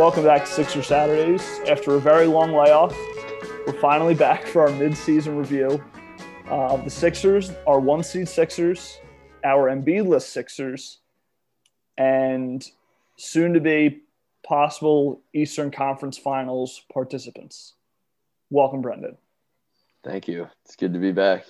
[0.00, 1.60] Welcome back to Sixer Saturdays.
[1.68, 2.96] After a very long layoff,
[3.66, 5.84] we're finally back for our mid-season review.
[6.48, 8.98] Uh, the Sixers are one seed Sixers,
[9.44, 11.00] our Embiid list Sixers,
[11.98, 12.66] and
[13.16, 14.00] soon to be
[14.42, 17.74] possible Eastern Conference Finals participants.
[18.48, 19.18] Welcome, Brendan.
[20.02, 20.48] Thank you.
[20.64, 21.44] It's good to be back.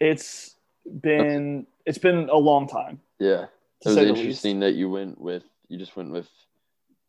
[0.00, 0.54] It's
[1.02, 3.02] been it's been a long time.
[3.18, 3.48] Yeah.
[3.84, 6.30] It was interesting that you went with you just went with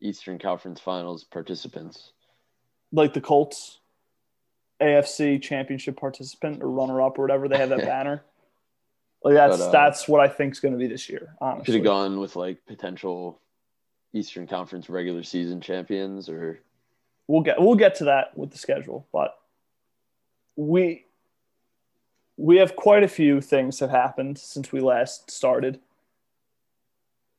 [0.00, 2.12] Eastern Conference Finals participants.
[2.92, 3.80] Like the Colts,
[4.80, 8.22] AFC Championship participant or runner-up or whatever they have that banner.
[9.22, 11.34] Like that's But, uh, that's what I think is going to be this year.
[11.40, 13.40] Honestly, Could have gone with like potential
[14.12, 16.60] Eastern Conference regular season champions or
[17.26, 19.36] we'll get we'll get to that with the schedule, but
[20.56, 21.04] we
[22.36, 25.80] we have quite a few things have happened since we last started.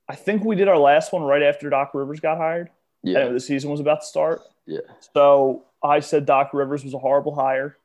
[0.10, 2.70] I think we did our last one right after Doc Rivers got hired.
[3.04, 4.42] Yeah, the season was about to start.
[4.66, 4.80] yeah.
[5.14, 7.78] So I said Doc Rivers was a horrible hire.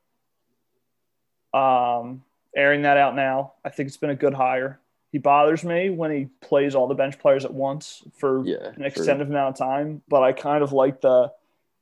[1.53, 2.25] Um,
[2.57, 4.81] airing that out now, I think it's been a good hire.
[5.13, 8.83] He bothers me when he plays all the bench players at once for Yeah, an
[8.85, 11.33] extended amount of time, but I kind of like the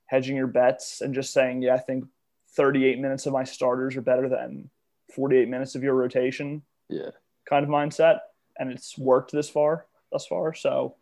[0.06, 2.04] hedging your bets and just saying, yeah, I think
[2.50, 4.68] 38 minutes of my starters are better than
[5.14, 7.10] 48 minutes of your rotation Yeah.
[7.48, 8.18] kind of mindset.
[8.58, 10.54] And it's worked this far, thus far.
[10.54, 10.94] So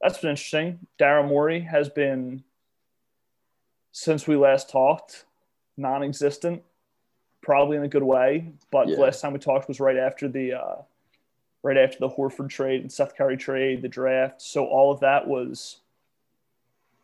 [0.00, 0.80] that's been interesting.
[1.00, 2.42] Daryl Morey has been,
[3.92, 5.24] since we last talked,
[5.76, 6.62] non existent,
[7.42, 8.52] probably in a good way.
[8.70, 8.96] But Yeah.
[8.96, 10.82] the last time we talked was right after the, uh,
[11.62, 14.42] right after the Horford trade and Seth Curry trade, the draft.
[14.42, 15.80] So all of that was,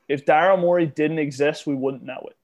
[0.09, 2.37] if Daryl Morey didn't exist, we wouldn't know it.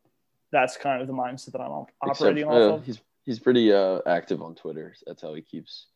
[0.53, 2.86] That's kind of the mindset that I'm op- Except, operating off uh, of.
[2.86, 4.95] he's he's pretty uh, active on Twitter.
[5.05, 5.86] That's how he keeps.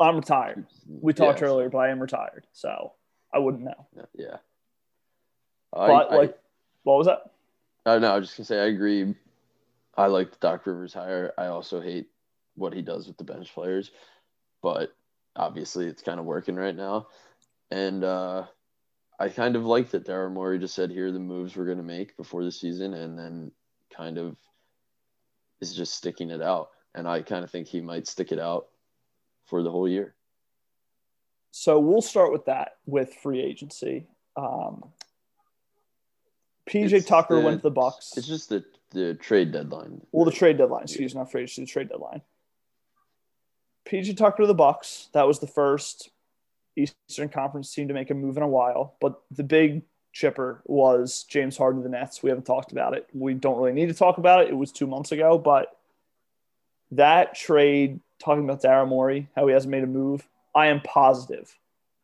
[0.00, 0.66] I'm retired.
[0.86, 2.92] We talked earlier, but I am retired, so
[3.32, 3.86] I wouldn't know.
[4.14, 4.36] Yeah.
[5.72, 6.38] But I, like,
[6.84, 7.30] what was that?
[7.84, 9.14] I, I no, I was just gonna say I agree.
[9.96, 11.32] I like the Doc Rivers hire.
[11.36, 12.08] I also hate
[12.54, 13.90] what he does with the bench players,
[14.62, 14.94] but
[15.34, 17.08] obviously it's kind of working right now.
[17.70, 18.44] And uh,
[19.18, 21.82] I kind of like that Daryl Morey just said, "Here are the moves we're gonna
[21.82, 23.50] make before the season," and then
[23.94, 24.36] kind of
[25.60, 26.70] is just sticking it out.
[26.94, 28.68] And I kind of think he might stick it out
[29.48, 30.14] for the whole year.
[31.50, 34.06] So we'll start with that with free agency.
[34.36, 34.84] Um,
[36.68, 38.16] PJ It's Tucker the- went to the Bucks.
[38.16, 40.00] It's just the the trade deadline.
[40.12, 40.84] Well, the trade deadline.
[40.84, 41.62] Excuse me, not free agency.
[41.62, 42.22] The trade deadline.
[43.86, 45.08] PJ Tucker to the Bucks.
[45.12, 46.10] That was the first
[46.76, 48.94] Eastern Conference team to make a move in a while.
[49.00, 49.82] But the big
[50.12, 52.22] chipper was James Harden to the Nets.
[52.22, 53.06] We haven't talked about it.
[53.12, 54.48] We don't really need to talk about it.
[54.48, 55.76] It was two months ago, but
[56.92, 61.56] that trade, talking about Daryl Morey, how he hasn't made a move, I am positive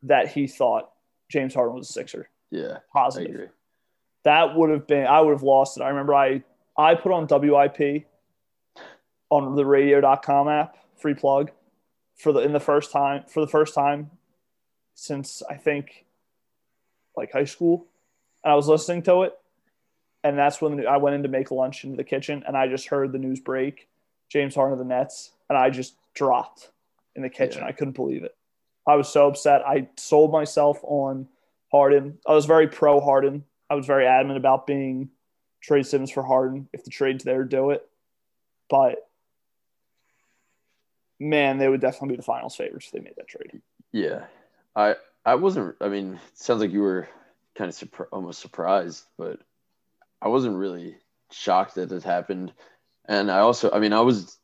[0.03, 0.91] that he thought
[1.29, 2.29] James Harden was a Sixer.
[2.51, 3.47] Yeah, I Positive agree.
[4.23, 5.83] that would have been I would have lost it.
[5.83, 6.43] I remember I
[6.77, 8.05] I put on WIP
[9.29, 11.51] on the radio.com app, free plug,
[12.15, 14.11] for the in the first time for the first time
[14.93, 16.05] since I think
[17.17, 17.87] like high school.
[18.43, 19.33] And I was listening to it.
[20.23, 22.87] And that's when I went in to make lunch into the kitchen and I just
[22.87, 23.87] heard the news break,
[24.29, 26.71] James Harden of the Nets, and I just dropped
[27.15, 27.61] in the kitchen.
[27.61, 27.67] Yeah.
[27.67, 28.35] I couldn't believe it.
[28.87, 29.61] I was so upset.
[29.67, 31.27] I sold myself on
[31.71, 32.19] Harden.
[32.27, 33.43] I was very pro Harden.
[33.69, 35.09] I was very adamant about being
[35.61, 36.67] trade Simmons for Harden.
[36.73, 37.87] If the trade's there, do it.
[38.69, 39.07] But
[41.19, 43.61] man, they would definitely be the finals favorites if they made that trade.
[43.91, 44.25] Yeah,
[44.75, 44.95] I
[45.25, 45.75] I wasn't.
[45.81, 47.07] I mean, it sounds like you were
[47.55, 49.39] kind of surpri- almost surprised, but
[50.21, 50.97] I wasn't really
[51.31, 52.53] shocked that it happened.
[53.07, 54.37] And I also, I mean, I was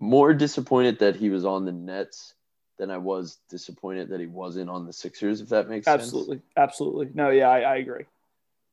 [0.00, 2.34] more disappointed that he was on the Nets
[2.78, 5.40] than I was disappointed that he wasn't on the Sixers.
[5.42, 6.02] If that makes sense.
[6.02, 7.10] Absolutely, absolutely.
[7.14, 8.06] No, yeah, I, I agree.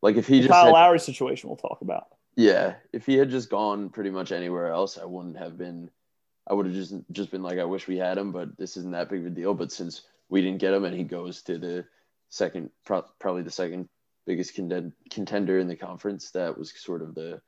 [0.02, 2.08] Like if he The just Kyle had, Lowry situation, we'll talk about.
[2.36, 5.90] yeah, if he had just gone pretty much anywhere else, I wouldn't have been.
[6.50, 8.92] I would have just just been like, I wish we had him, but this isn't
[8.92, 9.54] that big of a deal.
[9.54, 11.86] But since we didn't get him, and he goes to the
[12.30, 13.90] second, pro- probably the second
[14.26, 17.42] biggest contend- contender in the conference, that was sort of the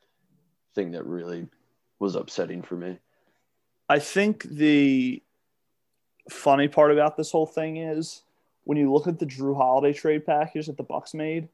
[0.76, 1.48] thing that really
[2.00, 2.98] was upsetting for me.
[3.90, 5.22] I think the
[6.30, 8.22] funny part about this whole thing is
[8.64, 11.50] when you look at the Jrue Holiday trade package that the Bucks made,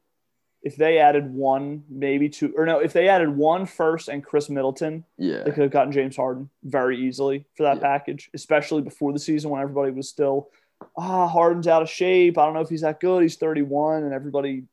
[0.62, 4.50] if they added one, maybe two, or no, if they added one first and Khris
[4.50, 7.82] Middleton, Yeah, they could have gotten James Harden very easily for that Yeah.
[7.82, 10.50] package, especially before the season when everybody was still,
[10.96, 12.36] ah, Harden's out of shape.
[12.36, 13.22] I don't know if he's that good.
[13.22, 14.64] He's 31, and everybody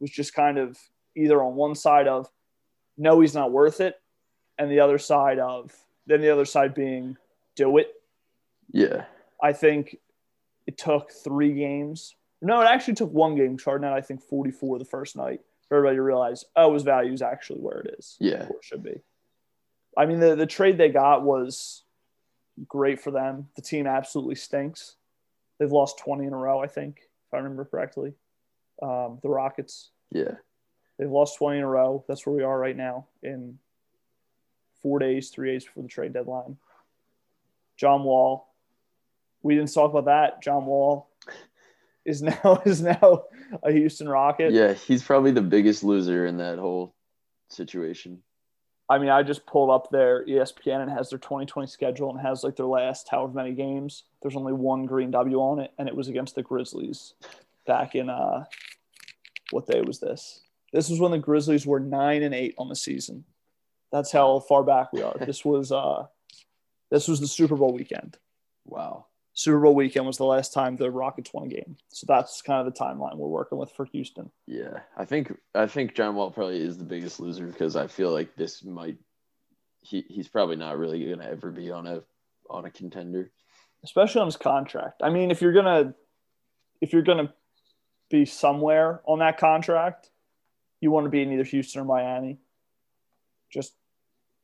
[0.00, 0.78] was just kind of
[1.16, 2.30] either on one side of,
[2.96, 4.00] no, he's not worth it,
[4.56, 5.70] and the other side of,
[6.06, 7.16] then the other side being,
[7.56, 7.88] do it.
[8.72, 9.04] yeah,
[9.42, 9.96] I think
[10.66, 13.56] it took three games No, it actually took one game.
[13.56, 17.22] Chardonnay, I think, 44 the first night for everybody to realize, oh, his value is
[17.22, 18.16] actually where it is.
[18.20, 18.46] Yeah.
[18.46, 19.00] Where it should be.
[19.96, 21.84] I mean, the, the trade they got was
[22.68, 23.48] great for them.
[23.56, 24.96] The team absolutely stinks.
[25.58, 28.12] They've lost 20 in a row, I think, if I remember correctly.
[28.82, 29.90] Um, the Rockets.
[30.10, 30.34] Yeah.
[30.98, 32.04] They've lost 20 in a row.
[32.08, 33.58] That's where we are right now in
[34.84, 36.58] four days, three days before the trade deadline.
[37.78, 38.52] John Wall.
[39.42, 40.42] We didn't talk about that.
[40.42, 41.08] John Wall
[42.04, 43.24] is now is now
[43.62, 44.52] a Houston Rocket.
[44.52, 46.94] Yeah, he's probably the biggest loser in that whole
[47.48, 48.22] situation.
[48.88, 52.44] I mean, I just pulled up their ESPN and has their 2020 schedule and has
[52.44, 54.04] like their last however many games.
[54.20, 57.14] There's only one green W on it, and it was against the Grizzlies
[57.66, 58.44] back in uh,
[59.50, 60.42] what day was this?
[60.74, 63.24] This was when the Grizzlies were nine and eight on the season.
[63.94, 65.14] That's how far back we are.
[65.24, 66.06] This was uh,
[66.90, 68.18] this was the Super Bowl weekend.
[68.64, 69.06] Wow.
[69.34, 71.76] Super Bowl weekend was the last time the Rockets won a game.
[71.90, 74.32] So that's kind of the timeline we're working with for Houston.
[74.48, 78.10] Yeah, I think I think John Wall probably is the biggest loser because I feel
[78.10, 78.98] like this might
[79.82, 82.02] he he's probably not really going to ever be on a
[82.50, 83.30] on a contender,
[83.84, 85.02] especially on his contract.
[85.04, 85.94] I mean, if you're gonna
[86.80, 87.32] if you're gonna
[88.10, 90.10] be somewhere on that contract,
[90.80, 92.38] you want to be in either Houston or Miami,
[93.52, 93.74] just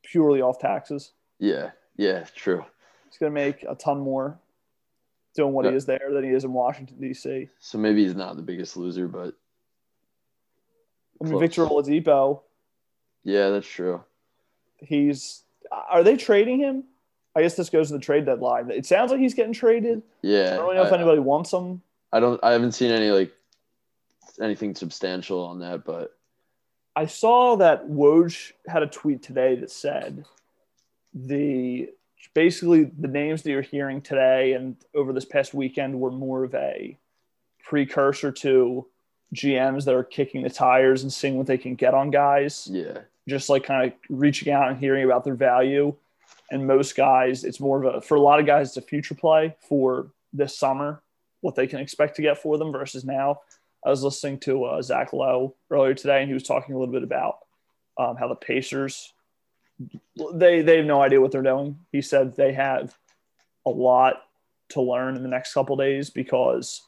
[0.03, 1.11] purely off taxes.
[1.39, 2.65] Yeah, yeah, true.
[3.09, 4.39] He's gonna make a ton more
[5.35, 5.71] doing what yeah.
[5.71, 7.49] he is there than he is in Washington D.C.
[7.59, 9.33] So maybe he's not the biggest loser, but
[11.21, 12.41] I mean, Victor Oladipo.
[13.23, 14.03] Yeah, that's true.
[14.77, 15.43] He's.
[15.71, 16.83] Are they trading him?
[17.35, 18.69] I guess this goes to the trade deadline.
[18.71, 20.01] It sounds like he's getting traded.
[20.21, 20.39] Yeah.
[20.39, 21.81] I don't really know I, if anybody wants him.
[22.11, 22.43] I don't.
[22.43, 23.31] I haven't seen any like
[24.41, 26.17] anything substantial on that, but
[26.95, 30.25] I saw that Woj had a tweet today that said
[31.13, 31.89] the
[32.33, 36.53] basically the names that you're hearing today and over this past weekend were more of
[36.53, 36.97] a
[37.63, 38.85] precursor to
[39.33, 42.67] GMs that are kicking the tires and seeing what they can get on guys.
[42.69, 42.99] Yeah.
[43.27, 45.95] Just like kind of reaching out and hearing about their value.
[46.51, 49.15] And most guys, it's more of a, for a lot of guys, it's a future
[49.15, 51.01] play for this summer,
[51.39, 53.41] what they can expect to get for them versus now.
[53.85, 56.93] I was listening to uh, Zach Lowe earlier today, and he was talking a little
[56.93, 57.39] bit about
[57.97, 59.13] um, how the Pacers
[60.33, 61.79] they they have no idea what they're doing.
[61.91, 62.95] He said they have
[63.65, 64.21] a lot
[64.69, 66.81] to learn in the next couple days because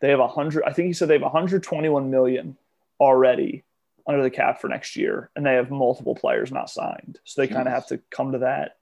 [0.00, 0.64] they have a hundred.
[0.64, 2.56] I think he said they have 121 million
[2.98, 3.64] already
[4.06, 7.18] under the cap for next year, and they have multiple players not signed.
[7.24, 8.76] So they kind of have to come to that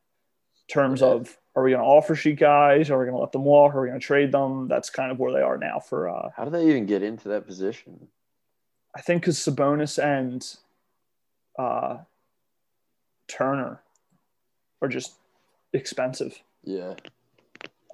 [0.69, 2.91] terms of are we going to offer sheet guys?
[2.91, 3.75] Are we going to let them walk?
[3.75, 4.69] Are we going to trade them?
[4.69, 5.81] That's kind of where they are now.
[5.81, 8.09] For uh, how do they even get into that position?
[8.94, 10.47] I think because Sabonis and
[11.59, 11.99] uh,
[13.26, 13.81] Turner
[14.81, 15.15] are just
[15.73, 16.41] expensive.
[16.65, 16.94] Yeah.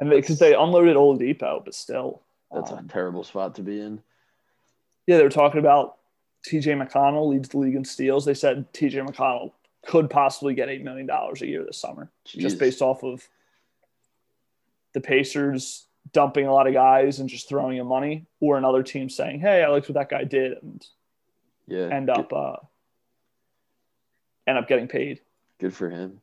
[0.01, 2.21] And because they, they, unloaded Oladipo, but still.
[2.53, 4.03] That's um, a terrible spot to be in.
[5.07, 5.97] Yeah, they were talking about
[6.47, 8.25] TJ McConnell leads the league in steals.
[8.25, 9.53] They said TJ McConnell
[9.87, 12.41] could possibly get $8 million a year this summer Jeez.
[12.41, 13.27] just based off of
[14.93, 19.09] the Pacers dumping a lot of guys and just throwing in money or another team
[19.09, 20.87] saying, hey, I liked what that guy did and
[21.67, 22.57] yeah, end up uh,
[24.47, 25.21] end up getting paid.
[25.61, 26.21] Good for him.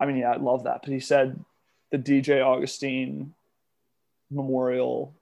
[0.00, 0.82] I mean, yeah, I love that.
[0.82, 1.42] But he said
[1.90, 3.34] the DJ Augustin
[4.30, 5.14] Memorial.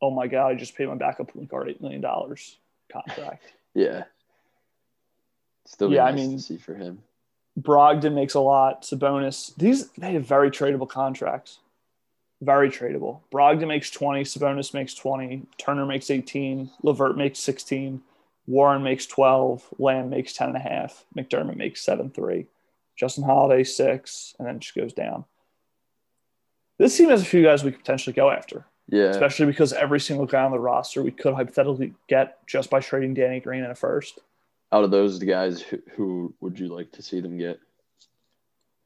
[0.00, 0.48] Oh my God!
[0.48, 2.56] I just paid my backup point guard eight million dollars
[2.90, 3.52] contract.
[3.74, 4.04] yeah.
[5.66, 6.04] Still, yeah.
[6.04, 7.02] Nice I mean, see for him.
[7.60, 8.82] Brogdon makes a lot.
[8.82, 9.54] Sabonis.
[9.56, 11.58] These they have very tradable contracts.
[12.42, 13.20] Very tradable.
[13.32, 14.22] Brogdon makes twenty.
[14.22, 15.42] Sabonis makes twenty.
[15.58, 16.70] Turner makes eighteen.
[16.82, 18.02] LeVert makes sixteen.
[18.46, 19.74] Warren makes 12.
[19.78, 21.04] Lamb makes 10 and a half.
[21.16, 22.46] McDermott makes 7 3.
[22.94, 24.34] Justin Holiday, 6.
[24.38, 25.24] And then it just goes down.
[26.78, 28.64] This team has a few guys we could potentially go after.
[28.88, 29.06] Yeah.
[29.06, 33.14] Especially because every single guy on the roster we could hypothetically get just by trading
[33.14, 34.20] Danny Green in a first.
[34.76, 37.58] Out of those guys, who, who would you like to see them get?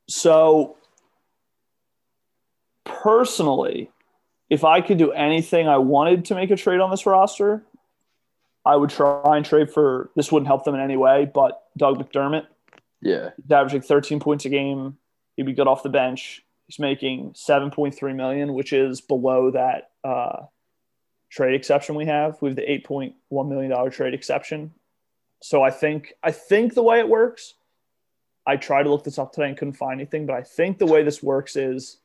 [0.09, 0.77] So,
[2.85, 3.91] personally,
[4.49, 7.65] if I could do anything I wanted to make a trade on this roster,
[8.65, 11.99] I would try and trade for this wouldn't help them in any way, but Doug
[11.99, 12.47] McDermott.
[13.03, 13.31] Yeah.
[13.43, 14.97] He's averaging 13 points a game.
[15.35, 16.45] He'd be good off the bench.
[16.69, 20.45] He's making 7.3 million, which is below that uh,
[21.31, 22.41] trade exception we have.
[22.41, 24.73] We have the 8.1 million dollar trade exception.
[25.41, 27.55] So I think I think the way it works,
[28.47, 30.87] I tried to look this up today and couldn't find anything, but I think the
[30.87, 31.99] way this works is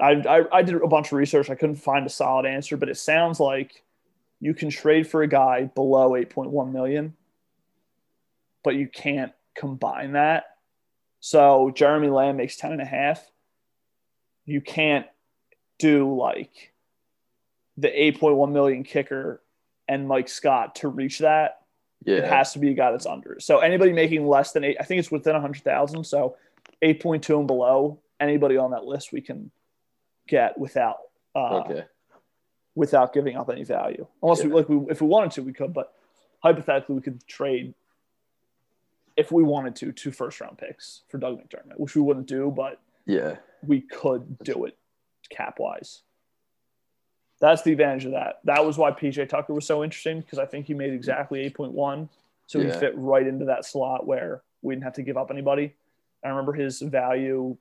[0.00, 1.50] I, I, I did a bunch of research.
[1.50, 3.82] I couldn't find a solid answer, but it sounds like
[4.40, 7.14] you can trade for a guy below 8.1 million,
[8.64, 10.44] but you can't combine that.
[11.20, 13.30] So Jeremy Lamb makes 10 and a half.
[14.46, 15.06] You can't
[15.78, 16.72] do like
[17.76, 19.42] the 8.1 million kicker
[19.86, 21.59] and Mike Scott to reach that,
[22.04, 22.18] Yeah.
[22.18, 23.36] it has to be a guy that's under.
[23.40, 26.04] So anybody making less than eight, I think it's within a 100,000.
[26.04, 26.36] So
[26.82, 29.50] 8.2 and below, anybody on that list we can
[30.28, 30.96] get without
[31.34, 31.84] uh, okay.
[32.74, 34.06] without giving up any value.
[34.22, 35.92] Unless we like we if we wanted to, we could, but
[36.42, 37.74] hypothetically we could trade
[39.16, 42.50] if we wanted to two first round picks for Doug McDermott, which we wouldn't do,
[42.54, 43.36] but Yeah.
[43.62, 44.76] we could do it
[45.28, 46.02] cap wise.
[47.40, 48.40] That's the advantage of that.
[48.44, 52.08] That was why PJ Tucker was so interesting because I think he made exactly 8.1.
[52.46, 55.74] So he fit right into that slot where we didn't have to give up anybody.
[56.24, 57.56] I remember his value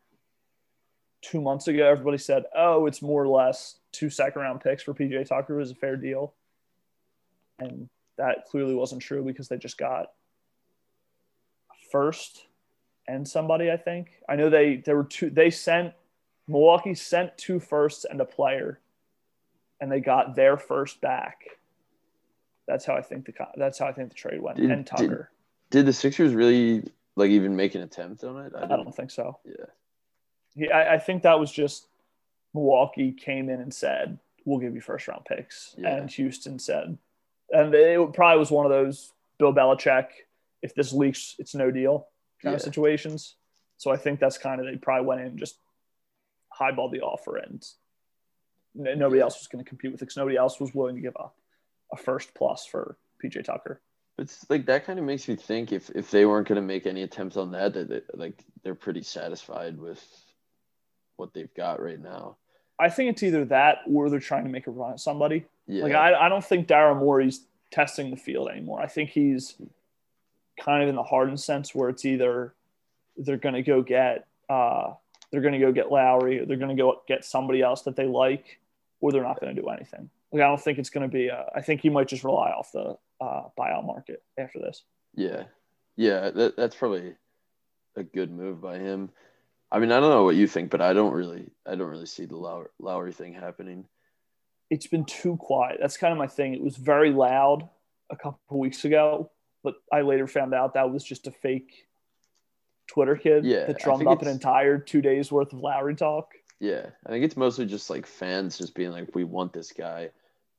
[1.22, 1.88] two months ago.
[1.88, 5.72] Everybody said, oh, it's more or less two second round picks for PJ Tucker was
[5.72, 6.34] a fair deal.
[7.60, 10.12] And that clearly wasn't true because they just got
[11.92, 12.46] first
[13.08, 14.12] and somebody, I think.
[14.28, 15.94] I know they there were two they sent
[16.48, 18.80] Milwaukee sent two firsts and a player,
[19.82, 21.42] and they got their first back.
[22.68, 24.58] That's how I think the that's how I think the trade went.
[24.58, 25.32] Did- and Tucker,
[25.72, 26.84] Did the Sixers really
[27.16, 28.54] like even make an attempt on it?
[28.56, 29.40] I, didn't- don't think so.
[29.46, 29.66] Yeah.
[30.56, 31.88] He, I, I think that was just
[32.54, 35.96] Milwaukee came in and said, "We'll give you first round picks," Yeah.
[35.96, 36.98] and Houston said,
[37.52, 40.08] and it probably was one of those Bill Belichick,
[40.62, 42.08] if this leaks, it's no deal
[42.42, 43.36] kind of situations.
[43.78, 45.58] So I think that's kind of they probably went in and just
[46.60, 47.64] highballed the offer, and
[48.76, 51.16] nobody else was going to compete with it because nobody else was willing to give
[51.18, 51.36] up
[51.92, 53.82] a first plus for PJ Tucker.
[54.18, 56.86] It's like that kind of makes me think if if they weren't going to make
[56.86, 60.04] any attempts on that, that they, like they're pretty satisfied with
[61.16, 62.38] what they've got right now.
[62.80, 65.46] I think it's either that or they're trying to make a run at somebody.
[65.68, 65.84] Yeah.
[65.84, 68.82] Like I, I don't think Daryl Morey's testing the field anymore.
[68.82, 69.56] I think he's
[70.60, 72.54] kind of in the hardened sense where it's either
[73.18, 74.94] they're going to go get uh,
[75.32, 77.96] they're going to go get Lowry, or they're going to go get somebody else that
[77.96, 78.60] they like,
[79.00, 80.10] or they're not going to do anything.
[80.32, 81.28] Like I don't think it's going to be.
[81.28, 84.84] A, I think he might just rely off the uh, buyout market after this.
[85.16, 85.44] Yeah,
[85.96, 87.16] yeah, that, that's probably
[87.96, 89.10] a good move by him.
[89.72, 92.06] I mean, I don't know what you think, but I don't really, I don't really
[92.06, 93.86] see the Lowry, Lowry thing happening.
[94.70, 95.78] It's been too quiet.
[95.82, 96.54] That's kind of my thing.
[96.54, 97.68] It was very loud
[98.10, 99.32] a couple of weeks ago,
[99.64, 101.88] but I later found out that was just a fake
[102.90, 106.34] Twitter kid Yeah, that drummed up an entire two days worth of Lowry talk.
[106.60, 110.10] Yeah, I think it's mostly just like fans just being like, "We want this guy."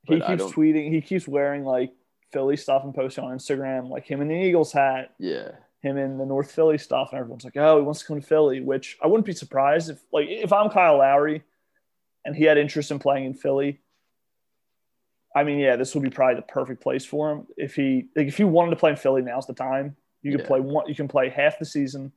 [0.04, 0.90] He keeps tweeting.
[0.92, 1.92] He keeps wearing like
[2.32, 5.50] Philly stuff and posting on Instagram, like him in the Eagles hat, Yeah,
[5.82, 8.26] him in the North Philly stuff, and everyone's like, "Oh, he wants to come to
[8.26, 11.42] Philly." Which I wouldn't be surprised if, like, if I'm Kyle Lowry,
[12.24, 13.80] and he had interest in playing in Philly.
[15.36, 17.46] I mean, yeah, this would be probably the perfect place for him.
[17.56, 19.96] If he, like, if you wanted to play in Philly, now's the time.
[20.22, 20.46] You can Yeah.
[20.46, 20.88] play one.
[20.88, 22.12] You can play half the season.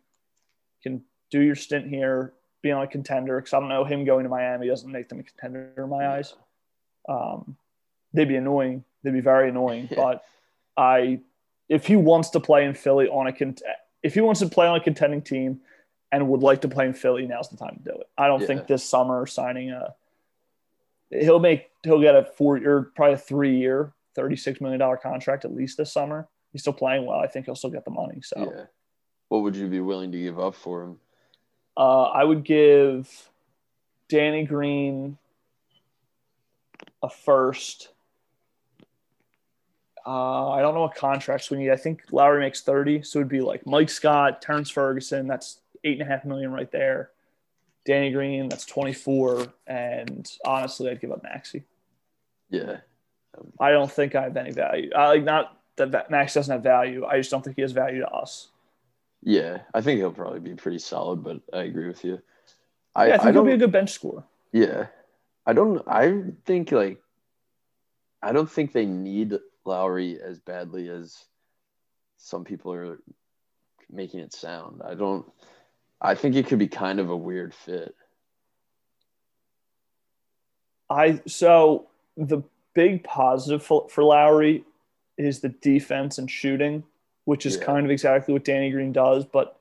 [0.83, 3.37] Can do your stint here, be on a contender.
[3.37, 6.07] Because I don't know him going to Miami doesn't make them a contender in my
[6.07, 6.35] eyes
[7.09, 7.57] um,
[8.13, 8.83] they'd be annoying.
[9.03, 9.89] They'd be very annoying.
[9.93, 10.23] But
[10.77, 11.19] I,
[11.69, 13.61] if he wants to play in Philly on a cont-
[14.01, 15.61] if he wants to play on a contending team
[16.11, 18.07] and would like to play in Philly, now's the time to do it.
[18.17, 18.47] I don't Yeah.
[18.47, 19.95] think this summer signing a
[21.09, 24.97] he'll make he'll get a four year probably a three year, thirty six million dollar
[24.97, 26.27] contract at least this summer.
[26.51, 27.19] He's still playing well.
[27.19, 28.21] I think he'll still get the money.
[28.21, 28.65] So yeah.
[29.29, 30.99] What would you be willing to give up for him?
[31.75, 33.29] uh, I would give
[34.09, 35.17] Danny Green
[37.01, 37.89] a first.
[40.05, 41.71] Uh, I don't know what contracts we need.
[41.71, 43.03] I think Lowry makes 30.
[43.03, 45.27] So it'd be like Mike Scott, Terrance Ferguson.
[45.27, 47.11] That's eight and a half million right there.
[47.85, 49.47] Danny Green, that's 24.
[49.67, 51.63] And honestly, I'd give up Maxey.
[52.49, 52.77] Yeah,
[53.59, 54.91] I don't think I have any value.
[54.95, 57.03] I like not that Max doesn't have value.
[57.03, 58.49] I just don't think he has value to us.
[59.23, 59.59] Yeah.
[59.73, 62.21] I think he'll probably be pretty solid, but I agree with you.
[62.95, 64.23] I, Yeah, I I, think he'll be a good bench scorer.
[64.51, 64.87] Yeah.
[65.45, 67.01] I don't I think like
[68.21, 71.17] I don't think they need Lowry as badly as
[72.17, 72.99] some people are
[73.91, 74.81] making it sound.
[74.85, 75.25] I don't
[76.01, 77.95] I think it could be kind of a weird fit.
[80.89, 84.63] I so the big positive for, for Lowry
[85.17, 86.83] is the defense and shooting,
[87.25, 87.63] which is Yeah.
[87.65, 89.59] kind of exactly what Danny Green does, but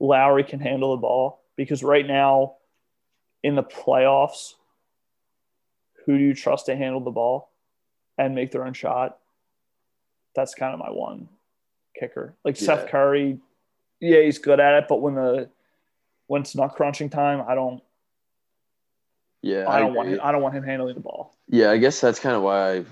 [0.00, 2.56] Lowry can handle the ball because right now
[3.42, 4.54] in the playoffs,
[6.04, 7.50] who do you trust to handle the ball
[8.18, 9.18] and make their own shot?
[10.34, 11.28] That's kind of my one
[11.98, 12.34] kicker.
[12.44, 12.66] Like Yeah.
[12.66, 13.38] Seth Curry,
[14.00, 15.50] yeah, he's good at it, but when the
[16.26, 17.82] when it's not crunching time, I don't
[19.42, 19.68] Yeah.
[19.68, 21.34] I don't want him, I don't want him handling the ball.
[21.48, 22.84] Yeah, I guess that's kind of why I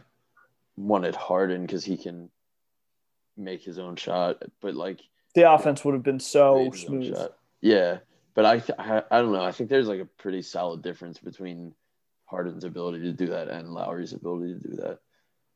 [0.76, 2.30] wanted Harden because he can
[3.40, 5.00] make his own shot, but like
[5.34, 7.28] the offense would have been so create his own smooth.
[7.60, 7.98] Yeah,
[8.34, 9.44] but I, th- I I don't know.
[9.44, 11.74] I think there's like a pretty solid difference between
[12.26, 14.98] Harden's ability to do that and Lowry's ability to do that.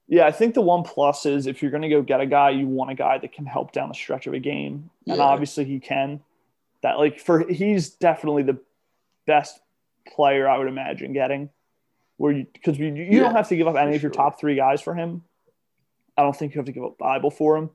[0.06, 2.50] Yeah, I think the one plus is if you're going to go get a guy,
[2.50, 5.22] you want a guy that can help down the stretch of a game, and Yeah.
[5.22, 6.20] obviously he can.
[6.82, 8.58] That like for he's definitely the
[9.26, 9.58] best
[10.06, 11.48] player I would imagine getting.
[12.18, 14.22] Where you because you, you Yeah, don't have to give up any of your sure.
[14.22, 15.22] top three guys for him.
[16.16, 17.70] I don't think you have to give up Thybulle for him,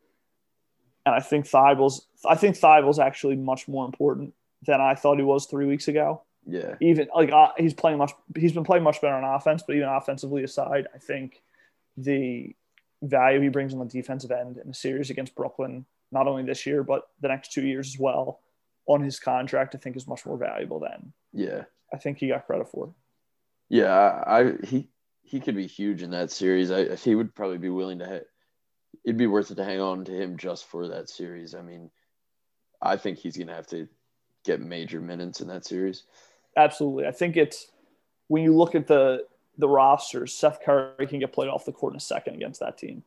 [1.05, 4.34] and I think Thybulle's I think Thybulle's actually much more important
[4.65, 6.75] than I thought he was three weeks ago Yeah.
[6.81, 9.88] even like uh, he's playing much he's been playing much better on offense but even
[9.88, 11.41] offensively aside i think
[11.96, 12.53] the
[13.01, 16.65] value he brings on the defensive end in a series against brooklyn not only this
[16.65, 18.39] year but the next two years as well
[18.86, 21.63] on his contract i think is much more valuable than Yeah.
[21.93, 22.93] i think he got credit for
[23.69, 23.93] Yeah.
[23.93, 24.89] I, I he
[25.29, 26.71] he could be huge in that series.
[26.71, 28.27] I he would probably be willing to ha-
[29.05, 31.53] it'd be worth it to hang on to him just for that series.
[31.55, 31.91] I mean,
[32.81, 33.88] I think he's gonna have to
[34.45, 36.03] get major minutes in that series.
[36.57, 37.67] absolutely i think it's
[38.29, 39.25] when you look at the
[39.57, 42.77] the rosters seth curry can get played off the court in a second against that
[42.77, 43.03] team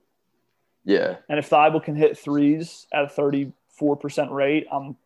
[0.84, 1.16] Yeah.
[1.30, 4.96] and if Thybulle can hit threes at a 34% rate i'm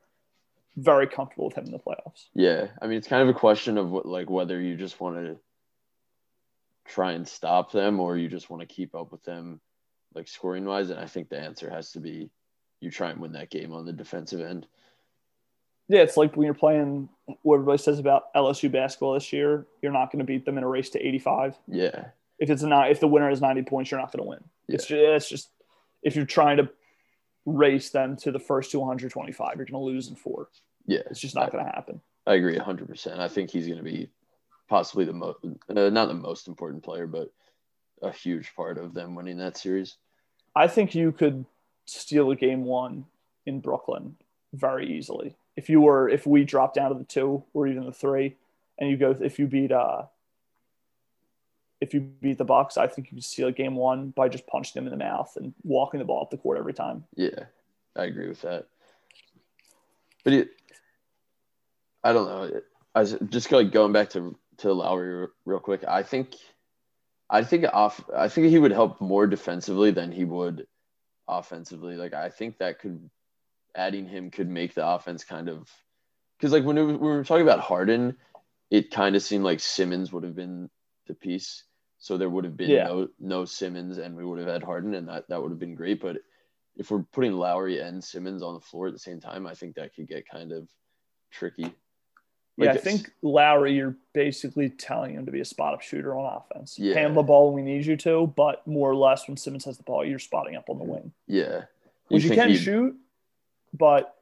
[0.76, 3.78] very comfortable with him in the playoffs Yeah, I mean it's kind of a question
[3.78, 5.38] of what, like whether you just want to
[6.88, 9.61] try and stop them or you just want to keep up with them,
[10.14, 10.90] like scoring wise.
[10.90, 12.31] And I think the answer has to be
[12.81, 14.66] you try and win that game on the defensive end.
[15.88, 17.09] Yeah, it's like when you're playing
[17.43, 20.64] what everybody says about LSU basketball this year, you're not going to beat them in
[20.64, 21.57] a race to 85.
[21.69, 22.07] Yeah,
[22.38, 24.45] If it's not, if the winner is 90 points, you're not going to win.
[24.69, 25.49] It's just, it's just
[26.02, 26.69] if you're trying to
[27.45, 30.49] race them to the first to 125, you're going to lose in four.
[30.87, 32.00] yeah, It's just not going to happen.
[32.26, 33.21] I agree hundred percent.
[33.21, 34.11] I think he's going to be
[34.68, 37.32] possibly the most, uh, not the most important player, but
[38.02, 39.96] a huge part of them winning that series.
[40.54, 41.44] I think you could
[41.87, 43.06] steal a game one
[43.44, 44.16] in Brooklyn
[44.52, 45.37] very easily.
[45.57, 48.37] If you were, if we drop down to the two or even the three,
[48.79, 50.02] and you go, if you beat, uh,
[51.81, 54.46] if you beat the Bucks, I think you can steal a game one by just
[54.46, 57.05] punching them in the mouth and walking the ball up the court every time.
[57.14, 57.44] Yeah,
[57.94, 58.66] I agree with that.
[60.24, 60.50] But it,
[62.02, 62.61] I don't know.
[62.94, 65.85] I was just like going back to to Lowry real quick.
[65.87, 66.35] I think,
[67.29, 68.03] I think off.
[68.14, 70.66] I think he would help more defensively than he would
[71.29, 71.97] offensively.
[71.97, 73.11] Like I think that could
[73.75, 75.71] adding him could make the offense kind of
[76.38, 78.16] because like when, it, when we were talking about Harden,
[78.71, 80.71] it kind of seemed like Simmons would have been
[81.07, 81.64] the piece.
[81.99, 82.85] So there would have been Yeah.
[82.85, 85.75] no no Simmons, and we would have had Harden, and that that would have been
[85.75, 86.01] great.
[86.01, 86.19] But
[86.77, 89.77] if we're putting Lowry and Simmons on the floor at the same time, I think
[89.77, 90.69] that could get kind of
[91.33, 91.75] tricky.
[92.59, 96.40] Yeah, I think Lowry, you're basically telling him to be a spot up shooter on
[96.40, 96.79] offense.
[96.79, 96.95] Yeah.
[96.95, 99.77] Hand the ball when we need you to, but more or less when Simmons has
[99.77, 101.12] the ball, you're spotting up on the wing.
[101.27, 101.64] Yeah,
[102.09, 102.97] Which you can he'd- shoot,
[103.75, 104.16] but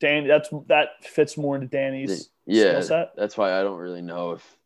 [0.00, 3.16] Dan, that's that fits more into Danny's Yeah, skill set.
[3.16, 4.56] that's why I don't really know if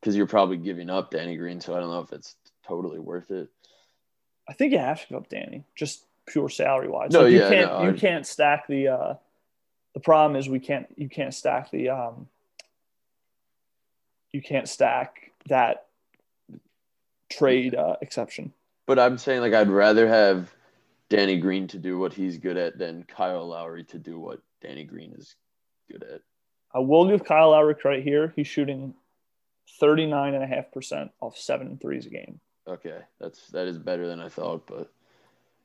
[0.00, 2.34] because you're probably giving up Danny Green, so I don't know if it's
[2.66, 3.48] totally worth it.
[4.48, 7.10] I think you have to give up Danny, just pure salary wise.
[7.12, 9.14] No, you yeah, can't no, you I- can't stack the uh
[9.94, 12.28] the problem is we can't you can't stack the um
[14.32, 15.86] you can't stack that
[17.30, 18.52] trade uh, exception.
[18.86, 20.52] But I'm saying like I'd rather have
[21.08, 24.84] Danny Green to do what he's good at than Kyle Lowry to do what Danny
[24.84, 25.36] Green is
[25.90, 26.20] good at.
[26.74, 28.32] I will give Kyle Lowry credit here.
[28.34, 28.94] He's shooting
[29.80, 32.40] 39.5% off seven threes a game.
[32.66, 34.90] Okay, that's that is better than I thought, but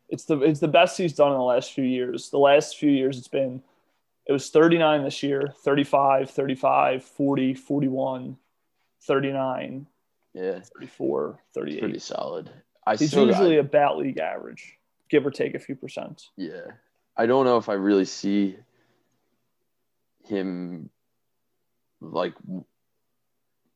[0.09, 2.29] It's the it's the best he's done in the last few years.
[2.29, 3.63] The last few years it's been
[4.29, 8.37] it was 39 this year, 35, 35, 40, 41,
[9.01, 9.87] 39,
[10.35, 11.79] yeah, 34, 38.
[11.79, 12.51] pretty solid.
[12.85, 14.77] I He's still usually I, about league average,
[15.09, 16.27] give or take a few percent.
[16.37, 16.61] yeah.
[17.17, 18.55] I don't know if I really see
[20.25, 20.89] him
[21.99, 22.35] like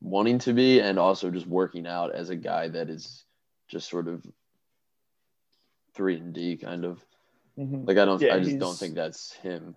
[0.00, 3.24] wanting to be and also just working out as a guy that is
[3.68, 4.24] just sort of
[5.94, 7.04] three and D kind of
[7.58, 7.86] Mhm.
[7.86, 9.76] like I don't Yeah, I just don't think that's him.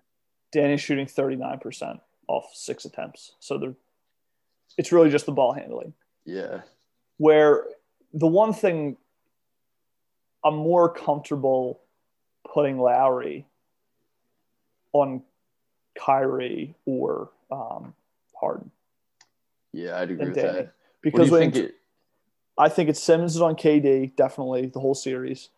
[0.52, 3.32] Danny's shooting 39% off six attempts.
[3.40, 3.74] So they're,
[4.76, 5.94] it's really just the ball handling.
[6.24, 6.62] Yeah.
[7.16, 7.64] Where
[8.12, 8.96] the one thing
[10.44, 11.80] I'm more comfortable
[12.52, 13.46] putting Lowry
[14.92, 15.22] on
[15.98, 17.94] Kyrie or um,
[18.38, 18.70] Harden
[19.72, 20.52] Yeah, I'd agree with Danny.
[20.52, 20.72] that.
[21.02, 21.74] Because when think it
[22.58, 25.50] I think it's Simmons is on KD, definitely the whole series.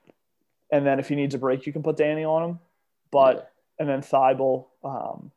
[0.71, 2.59] And then if he needs a break, you can put Danny on him.
[3.11, 4.67] But and then Thybulle.
[4.85, 5.33] Um,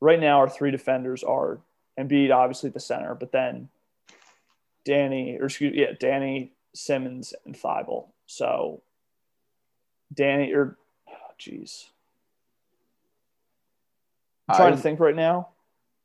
[0.00, 1.60] right now, our three defenders are
[1.98, 3.70] Embiid, obviously the center, but then
[4.84, 8.08] Danny, or excuse yeah, Danny Simmons and Thybulle.
[8.26, 8.82] So
[10.12, 10.76] Danny, or
[11.08, 11.86] oh, jeez,
[14.48, 15.48] I'm trying I- to think right now.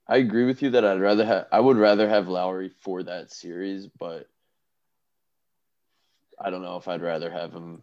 [0.08, 3.32] I agree with you that I'd rather have I would rather have Lowry for that
[3.32, 4.28] series, but
[6.40, 7.82] I don't know if I'd rather have him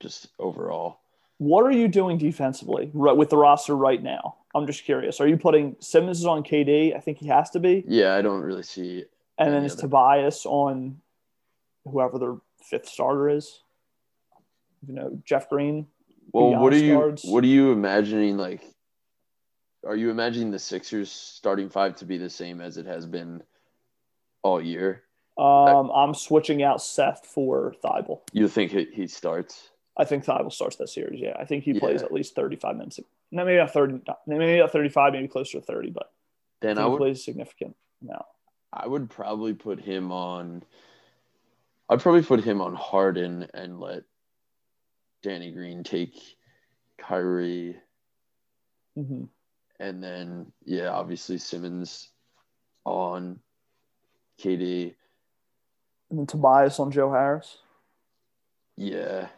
[0.00, 0.98] just overall.
[1.42, 4.36] What are you doing defensively right, with the roster right now?
[4.54, 5.20] I'm just curious.
[5.20, 6.94] Are you putting Simmons on KD?
[6.96, 7.82] I think he has to be.
[7.88, 9.06] Yeah, I don't really see.
[9.38, 11.00] And then is other- Tobias on
[11.84, 13.60] whoever their fifth starter is?
[14.86, 15.88] You know, Jeff Green.
[16.32, 17.24] Well, what are you guards.
[17.24, 18.62] what are you imagining like
[19.84, 23.42] are you imagining the Sixers starting five to be the same as it has been
[24.44, 25.02] all year?
[25.36, 28.20] Um, I'm switching out Seth for Thybulle.
[28.32, 29.71] You think he, he starts?
[29.96, 31.20] I think Thybulle starts that series.
[31.20, 33.00] Yeah, I think he plays at least 35 minutes.
[33.30, 34.00] No, maybe not 30.
[34.26, 35.12] Maybe not 35.
[35.12, 35.90] Maybe closer to 30.
[35.90, 36.10] But
[36.60, 38.24] Then I he would plays significant now.
[38.72, 40.64] I would probably put him on
[41.90, 44.04] I'd probably put him on Harden and let
[45.22, 46.18] Danny Green take
[46.98, 47.76] Kyrie
[48.94, 49.24] hmm
[49.82, 52.10] and then yeah, obviously Simmons
[52.84, 53.40] on
[54.40, 54.94] KD.
[56.08, 57.58] And then Tobias on Joe Harris.
[58.76, 59.28] Yeah.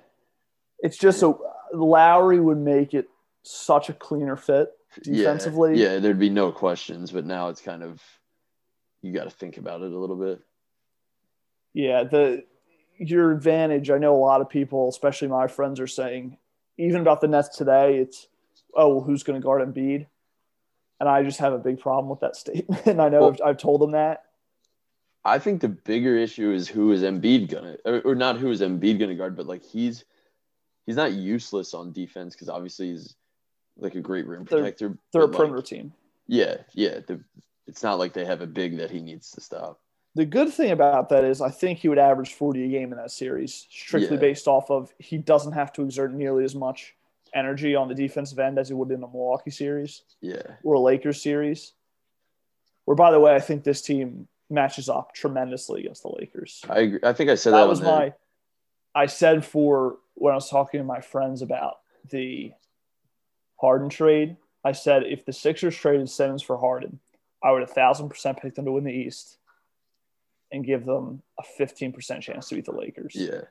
[0.81, 3.09] It's just so Lowry would make it
[3.43, 4.71] such a cleaner fit
[5.03, 5.81] Yeah, defensively.
[5.81, 8.03] Yeah, there'd be no questions, but now it's kind of
[9.03, 10.41] you got to think about it a little bit.
[11.73, 12.45] Yeah, the
[12.99, 13.91] your advantage.
[13.91, 16.39] I know a lot of people, especially my friends, are saying
[16.79, 17.99] even about the Nets today.
[17.99, 18.29] It's
[18.75, 20.07] oh, well, who's going to guard Embiid?
[21.01, 22.87] And I just have a big problem with that statement.
[22.87, 24.23] And I know Well- I've, I've told them that.
[25.27, 28.61] I think the bigger issue is who is Embiid gonna, or, or not who is
[28.61, 30.05] Embiid gonna guard, but like he's
[30.87, 33.15] he's not useless on defense because obviously he's
[33.77, 34.99] like a great rim They're- protector.
[35.13, 35.93] They're a but, like, perimeter team.
[36.27, 37.01] Yeah, yeah.
[37.07, 37.21] The,
[37.67, 39.81] it's not like they have a big that he needs to stop.
[40.15, 42.99] The good thing about that is I think he would average 40 a game in
[42.99, 44.21] that series, strictly Yeah.
[44.21, 46.95] based off of he doesn't have to exert nearly as much
[47.35, 50.81] energy on the defensive end as he would in a Milwaukee series Yeah, or a
[50.81, 51.73] Lakers series.
[52.85, 56.63] Where, by the way, I think this team matches up tremendously against the Lakers.
[56.69, 57.01] I agree.
[57.03, 58.13] I think I said that, that was my
[58.95, 61.79] I said for when I was talking to my friends about
[62.11, 62.53] the
[63.61, 67.01] Harden trade, I said if the Sixers traded Simmons for Harden,
[67.43, 69.39] I would a thousand percent pick them to win the East
[70.53, 73.15] and give them a fifteen percent chance to beat the Lakers.
[73.15, 73.43] Yeah,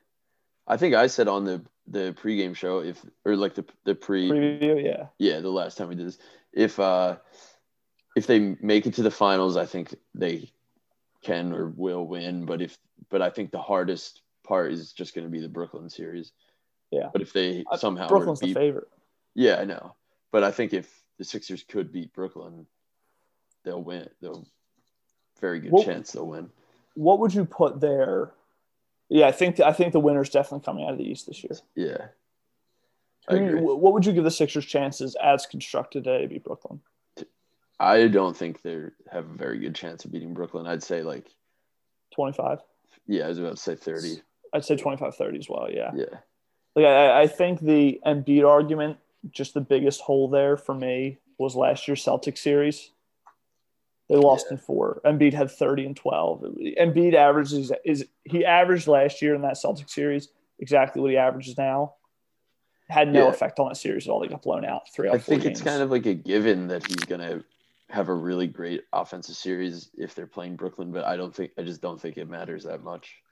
[0.66, 4.30] I think I said on the the pregame show if or like the the pre
[4.30, 5.06] Preview, yeah.
[5.18, 6.18] yeah the last time we did this
[6.52, 7.16] if uh
[8.16, 10.50] if they make it to the finals i think they
[11.22, 12.78] can or will win but if
[13.10, 16.32] but i think the hardest part is just going to be the brooklyn series
[16.94, 17.08] Yeah.
[17.12, 18.88] but if they somehow Brooklyn's the favorite.
[19.34, 19.94] yeah i know
[20.32, 22.66] but i think if the sixers could beat brooklyn
[23.64, 24.46] they'll win they'll
[25.40, 26.50] very good Well- chance they'll win
[26.94, 28.32] What would you put there?
[29.08, 31.56] Yeah, I think I think the winner's definitely coming out of the East this year.
[31.74, 32.06] yeah.
[33.28, 36.80] What would you give the Sixers chances as constructed today to beat Brooklyn?
[37.80, 38.76] i don't think they
[39.10, 41.26] have a very good chance of beating brooklyn i'd say like
[42.14, 42.60] 25?
[43.08, 45.68] yeah i was about to say 30 I'd say 25 30 as well.
[45.68, 45.90] Yeah.
[45.96, 46.18] yeah
[46.74, 48.98] Like I, I think the Embiid argument,
[49.30, 52.90] just the biggest hole there for me was last year's Celtics series.
[54.08, 55.00] They lost in four.
[55.04, 56.42] Embiid had 30 and 12.
[56.78, 61.56] Embiid averages is he averaged last year in that Celtics series exactly what he averages
[61.56, 61.94] now.
[62.88, 63.30] Had no Yeah.
[63.30, 64.20] effect on that series at all.
[64.20, 65.62] They got blown out three out I think it's games.
[65.62, 67.42] kind of like a given that he's gonna
[67.88, 71.62] have a really great offensive series if they're playing Brooklyn, but I don't think I
[71.62, 73.22] just don't think it matters that much.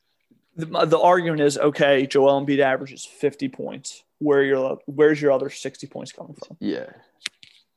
[0.56, 2.06] The, the argument is okay.
[2.06, 4.04] Joel Embiid averages 50 points.
[4.18, 6.56] Where your where's your other 60 points coming from?
[6.60, 6.90] Yeah,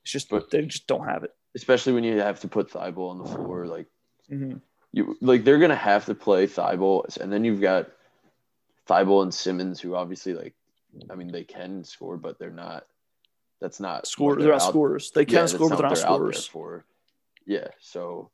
[0.04, 1.34] It's just But- they just don't have it.
[1.56, 3.88] especially when you have to put Thybulle on the floor, like
[4.30, 4.62] Mhm.
[4.92, 7.90] you like they're gonna have to play Thybulle, and then you've got
[8.88, 10.54] Thybulle and Simmons, who obviously like,
[11.10, 12.86] I mean, they can score, but they're not.
[13.62, 14.32] That's not Score.
[14.32, 15.12] what They're not out- scorers.
[15.12, 16.46] They can that's score, but they're not they're scorers.
[16.46, 16.86] for.
[17.48, 18.30] Yeah, so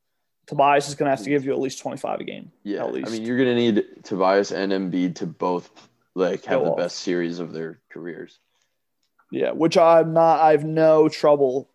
[0.51, 2.51] Tobias is going to have to give you at least 25 a game.
[2.63, 3.07] Yeah, at least.
[3.07, 5.71] I mean, you're gonna need Tobias and Embiid to both
[6.13, 6.77] like have Go the off.
[6.77, 8.37] best series of their careers.
[9.31, 10.41] yeah, which I'm not.
[10.41, 11.69] I have no trouble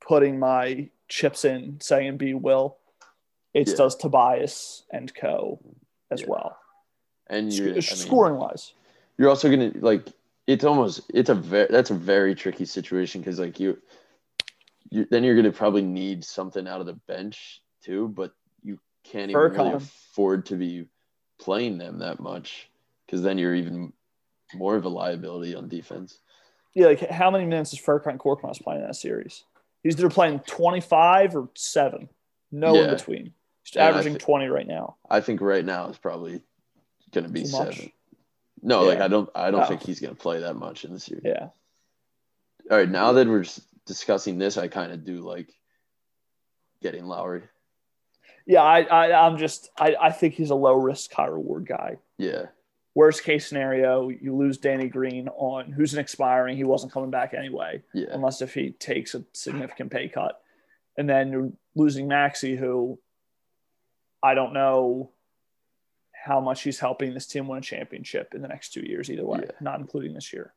[0.00, 2.78] putting my chips in saying Embiid will.
[3.52, 3.74] It Yeah.
[3.76, 5.60] does Tobias and Co.
[6.10, 6.28] as Yeah.
[6.30, 6.56] well.
[7.26, 8.72] And you're, I mean, scoring wise,
[9.18, 10.08] you're also gonna like
[10.46, 13.76] it's almost it's a very that's a very tricky situation because like you,
[14.88, 19.30] you then you're gonna probably need something out of the bench too, but you can't
[19.30, 20.86] even really afford to be
[21.38, 22.70] playing them that much
[23.06, 23.92] because then you're even
[24.54, 26.18] more of a liability on defense.
[26.74, 26.86] yeah.
[26.86, 29.44] Like how many minutes is Furkan Korkmaz playing in that series?
[29.82, 32.08] He's either playing 25 or seven.
[32.50, 33.32] No in between.
[33.64, 34.96] He's And averaging thi- 20 right now.
[35.10, 36.42] I think right now it's probably
[37.12, 37.74] gonna be Too much?
[37.76, 37.92] seven.
[38.62, 39.66] No, like I don't I don't Oh.
[39.66, 41.24] think he's gonna play that much in the series.
[41.24, 41.48] Yeah.
[42.70, 43.44] All right, now that we're
[43.84, 45.52] discussing this, I kind of do like
[46.80, 47.42] getting Lowry.
[48.46, 51.96] Yeah, I, I I'm just I, I think he's a low risk, high reward guy.
[52.18, 52.46] Yeah.
[52.94, 56.56] Worst case scenario, you lose Danny Green on who's an expiring.
[56.56, 58.08] He wasn't coming back anyway, Yeah.
[58.12, 60.40] unless if he takes a significant pay cut.
[60.96, 62.98] And then you're losing Maxey, who
[64.22, 65.10] I don't know
[66.12, 69.26] how much he's helping this team win a championship in the next two years, either
[69.26, 69.50] way, Yeah.
[69.60, 70.54] not including this year.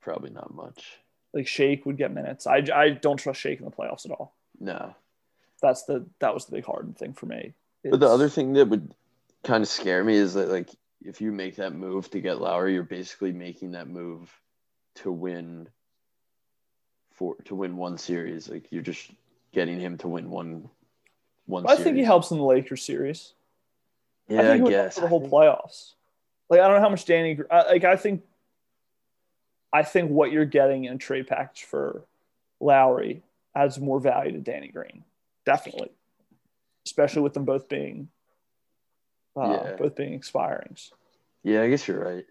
[0.00, 0.98] Probably not much.
[1.34, 2.46] Like Shake would get minutes.
[2.46, 4.34] I, I don't trust Shake in the playoffs at all.
[4.58, 4.94] No.
[5.60, 7.54] That's the that was the big hard thing for me.
[7.84, 8.94] But the other thing that would
[9.44, 10.70] kind of scare me is that like
[11.04, 14.30] if you make that move to get Lowry, you're basically making that move
[14.96, 15.68] to win
[17.12, 18.48] for to win one series.
[18.48, 19.10] Like you're just
[19.52, 20.68] getting him to win one
[21.46, 21.84] one I series.
[21.84, 23.32] think he helps in the Lakers series.
[24.28, 24.96] Yeah, I I, think he would guess.
[24.96, 25.94] the whole playoffs.
[26.50, 27.38] Like I don't know how much Danny.
[27.50, 28.22] Like I think,
[29.72, 32.02] I think what you're getting in a trade package for
[32.60, 33.22] Lowry
[33.54, 35.04] adds more value to Danny Green,
[35.46, 35.90] definitely,
[36.84, 38.08] especially with them both being,
[39.36, 39.76] uh, Yeah.
[39.76, 40.90] both being expirings.
[41.42, 42.26] Yeah, I guess you're right.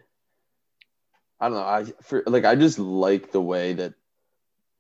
[1.40, 1.64] I don't know.
[1.64, 3.94] I for like I just like the way that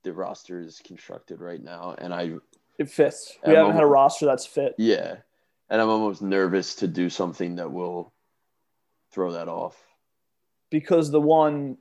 [0.03, 2.35] the roster is constructed right now, and I
[2.77, 3.37] It fits.
[3.45, 4.75] We Yeah, haven't had a roster that's fit.
[4.77, 5.17] yeah,
[5.69, 8.13] and I'm almost nervous to do something that will
[9.11, 9.81] throw that off.
[10.71, 11.77] because the one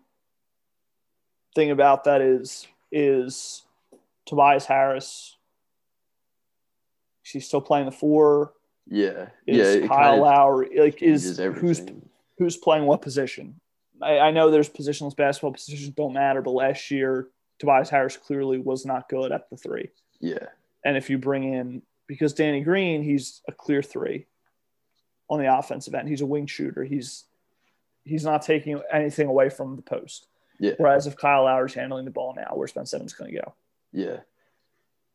[1.56, 3.62] thing about that is is
[4.26, 5.36] Tobias Harris.
[7.24, 8.52] She's still playing the four.
[8.86, 9.88] Yeah, Is yeah.
[9.88, 11.80] Kyle Lowry like is who's
[12.38, 13.58] who's playing what position?
[14.00, 18.58] I, I know there's positionless basketball positions don't matter, but last year Tobias Harris clearly
[18.58, 19.88] was not good at the three.
[20.20, 20.46] Yeah,
[20.84, 24.26] And if you bring in because Danny Green, he's a clear three
[25.30, 26.08] on the offensive end.
[26.08, 26.84] He's a wing shooter.
[26.84, 27.24] He's
[28.04, 30.26] he's not taking anything away from the post.
[30.60, 33.54] yeah, Whereas if Kyle Lowry's handling the ball now, where's Ben Simmons going to go?
[33.92, 34.18] yeah,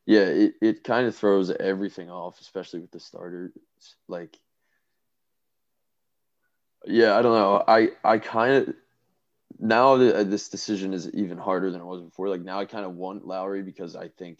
[0.06, 0.20] yeah.
[0.20, 3.52] It it kind of throws everything off, especially with the starters.
[4.08, 4.38] Like,
[6.86, 7.64] yeah, I don't know.
[7.66, 8.74] I I kind of
[9.58, 12.28] now that uh, this decision is even harder than it was before.
[12.28, 14.38] Like now, I kind of want Lowry because I think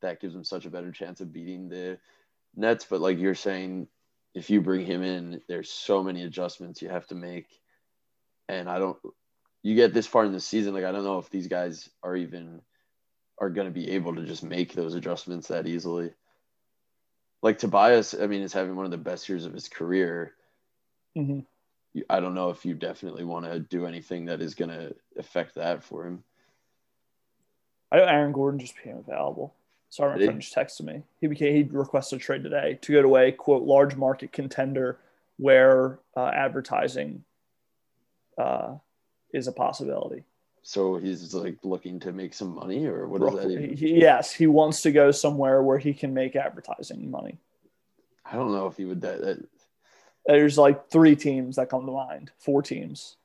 [0.00, 1.98] that gives him such a better chance of beating the
[2.54, 2.86] Nets.
[2.88, 3.88] But like you're saying,
[4.34, 7.48] if you bring him in, there's so many adjustments you have to make,
[8.48, 8.98] and I don't.
[9.64, 12.16] You get this far in the season, like I don't know if these guys are
[12.16, 12.62] even
[13.42, 16.12] are going to be able to just make those adjustments that easily.
[17.42, 20.32] Like Tobias, I mean, is having one of the best years of his career.
[21.18, 21.40] Mm-hmm.
[22.08, 25.56] I don't know if you definitely want to do anything that is going to affect
[25.56, 26.22] that for him.
[27.90, 29.52] I know Aaron Gordon just became available.
[29.90, 31.02] Sorry, my friend just texted me.
[31.20, 34.98] He became he requested a trade today to go to a quote large market contender
[35.36, 37.24] where uh, advertising
[38.38, 38.76] uh,
[39.34, 40.22] is a possibility.
[40.62, 43.76] So he's like looking to make some money, or what does that even?
[43.76, 47.38] He- yes, he wants to go somewhere where he can make advertising money.
[48.24, 49.00] I don't know if he would.
[49.00, 49.44] That, that
[50.26, 53.16] There's like three teams that come to mind, four teams,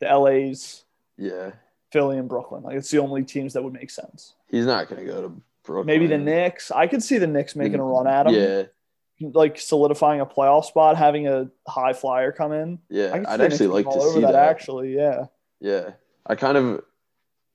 [0.00, 0.84] the LA's,
[1.18, 1.52] yeah,
[1.92, 2.62] Philly, and Brooklyn.
[2.62, 4.34] Like it's the only teams that would make sense.
[4.50, 5.32] he's not going to go to
[5.64, 5.86] Brooklyn.
[5.86, 6.70] Maybe the Knicks.
[6.70, 8.34] I could see the Knicks making a run at him.
[8.34, 8.62] Yeah,
[9.20, 12.78] like solidifying a playoff spot, having a high flyer come in.
[12.88, 13.12] yeah.
[13.12, 14.48] I could see I'd actually like to see that, that.
[14.48, 15.26] Actually, yeah,
[15.60, 15.90] Yeah,
[16.28, 16.82] I kind of,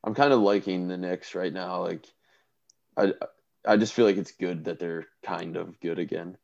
[0.04, 1.82] I'm kind of liking the Knicks right now.
[1.84, 2.06] Like,
[2.98, 3.14] I,
[3.66, 6.38] I just feel like it's good that they're kind of good again.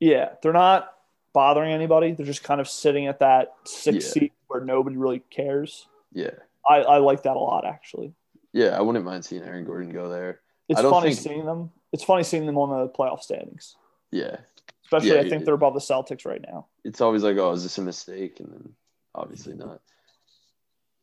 [0.00, 0.30] yeah.
[0.42, 0.92] They're not
[1.32, 2.12] bothering anybody.
[2.12, 4.12] They're just kind of sitting at that six Yeah.
[4.12, 5.86] seat where nobody really cares.
[6.12, 6.30] Yeah,
[6.68, 7.64] I, I like that a lot.
[7.66, 8.12] Actually,
[8.52, 8.76] yeah.
[8.76, 10.40] I wouldn't mind seeing Aaron Gordon go there.
[10.68, 11.70] it's funny think- seeing them.
[11.92, 13.76] It's funny seeing them on the playoff standings.
[14.10, 14.36] Yeah,
[14.84, 16.66] Especially, Yeah, I think it- they're above the Celtics right now.
[16.84, 18.40] it's always like, oh, is this a mistake?
[18.40, 18.72] And then
[19.14, 19.80] obviously not.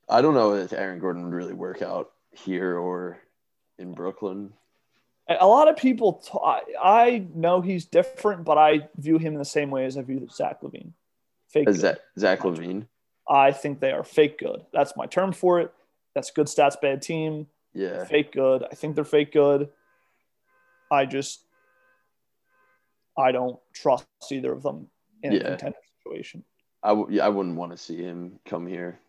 [0.10, 3.20] I don't know if Aaron Gordon would really work out here or
[3.78, 4.54] in Brooklyn.
[5.30, 9.34] A a lot of people, t- I, I know he's different, but I view him
[9.34, 10.92] in the same way as I view Zach LaVine.
[11.48, 11.70] Fake.
[11.72, 12.88] Zach, Zach LaVine.
[13.28, 14.66] I think they are fake good.
[14.74, 15.72] That's my term for it.
[16.16, 17.46] That's good stats, bad team.
[17.74, 18.64] Yeah, Fake good.
[18.64, 19.70] I think they're fake good.
[20.92, 21.42] I just,
[23.16, 24.88] I don't trust either of them
[25.22, 25.44] in a Yeah.
[25.50, 26.44] contender situation.
[26.82, 29.00] I w- yeah, I wouldn't want to see him come here.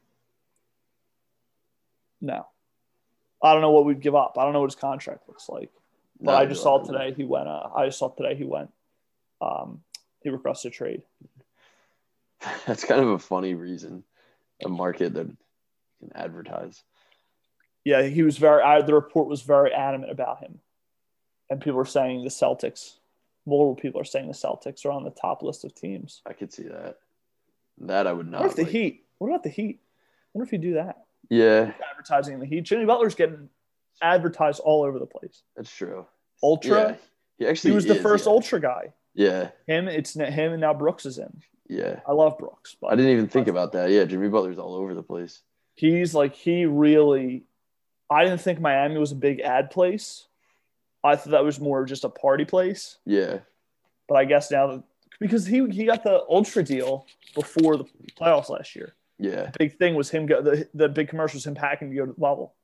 [2.21, 2.47] No.
[3.43, 4.37] I don't know what we'd give up.
[4.39, 5.71] I don't know what his contract looks like.
[6.21, 7.49] But I just saw today he went.
[7.49, 8.71] Uh, I just saw today he went.
[9.41, 9.81] Um,
[10.23, 11.03] he requested a trade.
[12.67, 14.05] That's kind of a funny reason.
[14.65, 16.83] A market that can advertise.
[17.85, 18.63] Yeah, he was very.
[18.63, 20.61] I, the report was very adamant about him,
[21.49, 22.97] and people were saying the Celtics.
[23.47, 26.21] Multiple people are saying the Celtics are on the top list of teams.
[26.27, 26.99] I could see that.
[27.79, 28.43] That I would not.
[28.43, 28.73] What if the like.
[28.73, 29.05] Heat?
[29.17, 29.81] What about the Heat?
[30.33, 31.05] What if you do that?
[31.31, 32.63] Yeah, Advertising in the Heat.
[32.63, 33.49] Jimmy Butler's getting
[34.03, 35.43] advertised all over the place.
[35.57, 36.07] that's true.
[36.43, 36.99] Ultra.
[37.39, 38.33] He actually He was the first yeah.
[38.33, 38.93] ultra guy.
[39.15, 41.43] Yeah, Him, it's him, and now Brooks is in.
[41.69, 42.01] yeah.
[42.07, 43.91] I love Brooks, but I didn't even think about that.
[43.91, 45.43] Yeah, Jimmy Butler's all over the place.
[45.75, 47.45] he's like he really.
[48.11, 50.27] I didn't think Miami was a big ad place.
[51.05, 52.99] I thought that was more just a party place.
[53.07, 53.39] Yeah,
[54.09, 54.83] But I guess now that
[55.21, 57.85] because he he got the ultra deal before the
[58.21, 58.95] playoffs last year.
[59.21, 59.51] Yeah.
[59.59, 62.13] Big thing was him go the the big commercial was him packing to go to
[62.13, 62.55] the bubble.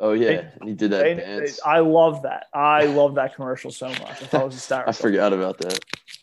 [0.00, 1.56] Oh yeah, They- and he did that They- dance.
[1.56, 2.46] they- I love that.
[2.54, 4.00] I love that commercial so much.
[4.02, 4.90] I thought it was hysterical.
[4.90, 5.78] I forgot about that.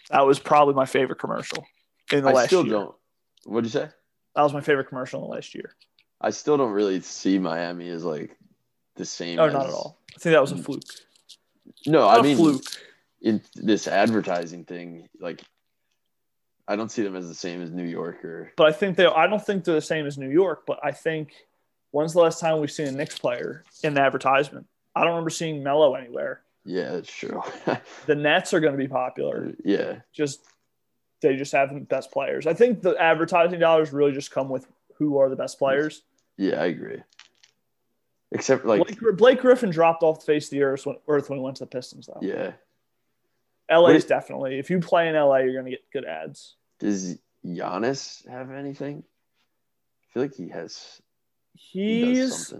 [0.09, 1.63] That was probably my favorite commercial
[2.11, 2.31] in the last year.
[2.31, 2.73] I last still year.
[2.73, 2.95] don't.
[3.45, 3.89] What'd you say?
[4.35, 5.71] That was my favorite commercial in the last year.
[6.21, 8.37] I still don't really see Miami as like
[8.95, 9.39] the same.
[9.39, 9.99] Oh, as, not at all.
[10.15, 10.81] I think that was a fluke.
[11.85, 12.63] No, Not I a mean fluke.
[13.21, 15.41] in this advertising thing, like
[16.69, 19.05] I don't see them as the same as New York or But I think they.
[19.07, 20.63] I don't think they're the same as New York.
[20.67, 21.33] But I think
[21.91, 24.67] when's the last time we've seen a Knicks player in the advertisement?
[24.95, 26.41] I don't remember seeing Melo anywhere.
[26.65, 27.41] yeah, that's true.
[28.05, 29.53] The Nets are going to be popular.
[29.65, 30.41] yeah, Just
[31.21, 32.45] they just have the best players.
[32.47, 36.03] I think the advertising dollars really just come with who are the best players.
[36.37, 37.01] yeah, I agree.
[38.31, 41.39] Except like Blake, Blake Griffin dropped off the face of the earth when, earth when
[41.39, 42.19] he went to the Pistons, though.
[42.21, 42.51] yeah,
[43.71, 44.59] LA What is it- definitely.
[44.59, 46.55] If you play in LA, you're going to get good ads.
[46.79, 49.03] Does Giannis have anything?
[49.03, 51.01] I feel like he has.
[51.53, 52.53] He He's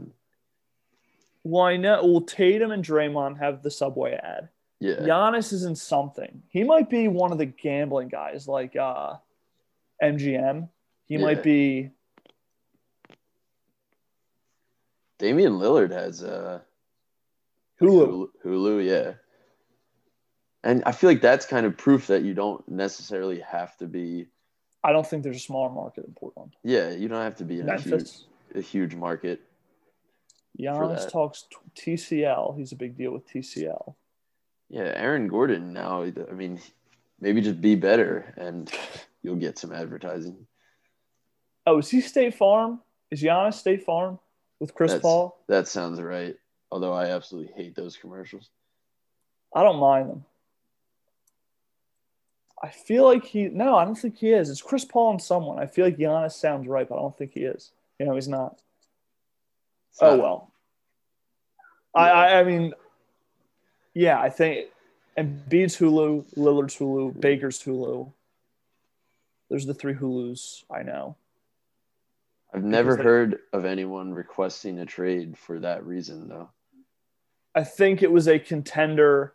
[1.43, 2.03] why not?
[2.03, 4.49] Well, Tatum and Draymond have the Subway ad.
[4.79, 6.43] Yeah, Giannis is in something.
[6.49, 9.15] He might be one of the gambling guys, like uh,
[10.01, 10.69] MGM.
[11.05, 11.21] He Yeah.
[11.21, 11.91] might be.
[15.17, 16.59] Damian Lillard has uh
[17.81, 18.27] Hulu.
[18.45, 19.13] Hulu, yeah.
[20.63, 24.27] And I feel like that's kind of proof that you don't necessarily have to be.
[24.83, 26.55] I don't think there's a smaller market in Portland.
[26.63, 28.09] Yeah, you don't have to be in a huge,
[28.55, 29.41] a huge market.
[30.59, 31.45] Giannis talks
[31.75, 32.57] t- TCL.
[32.57, 33.95] He's a big deal with TCL.
[34.69, 36.03] Yeah, Aaron Gordon now.
[36.03, 36.59] I mean,
[37.19, 38.71] maybe just be better, and
[39.23, 40.45] you'll get some advertising.
[41.65, 42.81] Oh, is he State Farm?
[43.11, 44.19] Is Giannis State Farm
[44.59, 45.37] with Chris That's- Paul?
[45.47, 46.35] That sounds right.
[46.71, 48.49] Although I absolutely hate those commercials.
[49.55, 50.25] I don't mind them.
[52.61, 53.47] I feel like he.
[53.47, 54.49] No, I don't think he is.
[54.49, 55.59] It's Chris Paul and someone.
[55.59, 57.71] I feel like Giannis sounds right, but I don't think he is.
[57.99, 58.59] You know, he's not.
[59.91, 60.51] It's Oh not- well.
[61.95, 62.73] I, I I mean,
[63.93, 64.67] yeah, I think
[65.17, 68.11] Embiid's Hulu, Lillard's Hulu, Baker's Hulu.
[69.49, 71.15] There's the three Hulus I know.
[72.53, 76.49] I've never they- heard of anyone requesting a trade for that reason, though.
[77.55, 79.33] I think it was a contender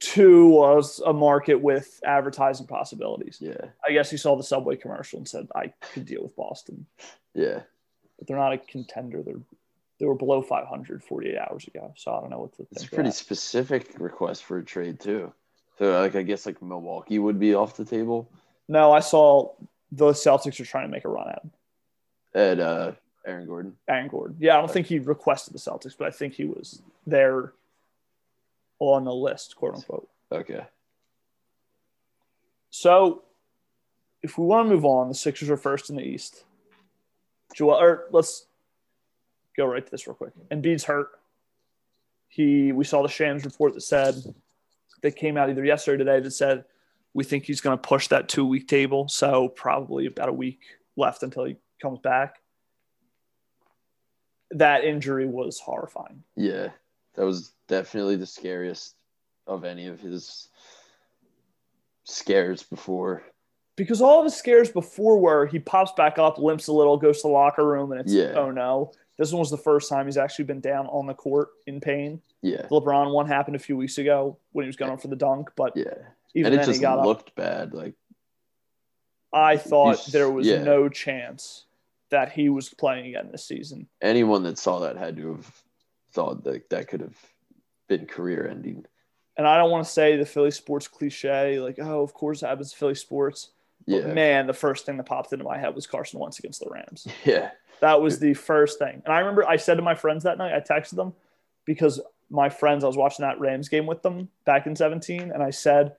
[0.00, 3.38] to was a market with advertising possibilities.
[3.40, 6.86] Yeah, I guess he saw the Subway commercial and said I could deal with Boston,
[7.34, 7.60] yeah.
[8.18, 9.22] but they're not a contender.
[9.22, 9.40] They're
[10.02, 12.88] they were below 500 48 hours ago, so I don't know what to It's a
[12.88, 15.32] pretty specific request for a trade too.
[15.78, 18.28] So, like, I guess like Milwaukee would be off the table
[18.68, 19.52] No, I saw
[19.92, 21.50] the Celtics are trying to make a run at him.
[22.34, 22.92] at uh,
[23.24, 23.76] Aaron Gordon.
[23.88, 24.36] Aaron Gordon.
[24.40, 27.52] Yeah, I don't think he requested the Celtics, but I think he was there
[28.90, 30.08] on the list, quote unquote.
[30.30, 30.64] Okay.
[32.70, 33.22] So
[34.22, 36.44] if we want to move on, the Sixers are first in the East.
[37.54, 38.46] Joel, or let's
[39.56, 40.32] go right to this real quick.
[40.50, 41.10] Embiid's hurt.
[42.28, 44.14] He we saw the Shams report that said
[45.02, 46.64] that came out either yesterday or today that said
[47.14, 49.08] we think he's going to push that two week table.
[49.08, 50.60] So probably about a week
[50.96, 52.36] left until he comes back.
[54.52, 56.22] That injury was horrifying.
[56.36, 56.68] Yeah,
[57.14, 58.94] that was definitely the scariest
[59.46, 60.48] of any of his
[62.04, 63.22] scares before.
[63.76, 67.22] because all of his scares before were he pops back up, limps a little, goes
[67.22, 68.34] to the locker room, and it's Yeah.
[68.36, 68.92] oh no.
[69.18, 72.20] This one was the first time he's actually been down on the court in pain.
[72.42, 75.16] Yeah, The LeBron one happened a few weeks ago when he was going for the
[75.16, 75.84] dunk, but yeah,
[76.34, 77.06] even and it then he just got up.
[77.06, 77.72] looked bad.
[77.72, 77.94] Like,
[79.32, 80.62] I thought there was yeah.
[80.62, 81.64] no chance
[82.10, 83.88] that he was playing again this season.
[84.02, 85.62] anyone that saw that had to have
[86.12, 87.16] thought that that could have
[87.88, 88.86] been career ending.
[89.36, 92.46] And I don't want to say the Philly sports cliche, like, oh, of course it
[92.46, 93.50] happens to Philly sports.
[93.86, 96.60] But Yeah, man, the first thing that popped into my head was Carson Wentz against
[96.60, 97.06] the Rams.
[97.24, 99.02] yeah, That was the first thing.
[99.04, 101.14] And I remember I said to my friends that night, I texted them
[101.64, 105.32] because my friends, I was watching that Rams game with them back in 17.
[105.32, 105.96] And I said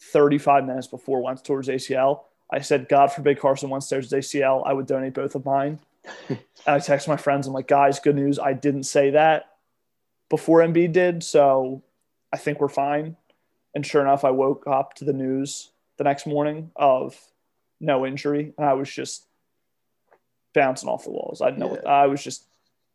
[0.00, 4.72] 35 minutes before Wentz towards ACL, I said, God forbid Carson Wentz tears ACL, I
[4.72, 5.78] would donate both of mine.
[6.28, 8.38] and I texted my friends, I'm like, guys, good news.
[8.38, 9.50] I didn't say that
[10.28, 11.22] before Embiid did.
[11.22, 11.82] So
[12.32, 13.16] I think we're fine.
[13.74, 17.16] And sure enough, I woke up to the news the next morning of
[17.80, 18.52] no injury.
[18.56, 19.26] And I was just
[20.54, 21.40] bouncing off the walls.
[21.40, 21.66] I didn't know.
[21.68, 22.44] What, I was just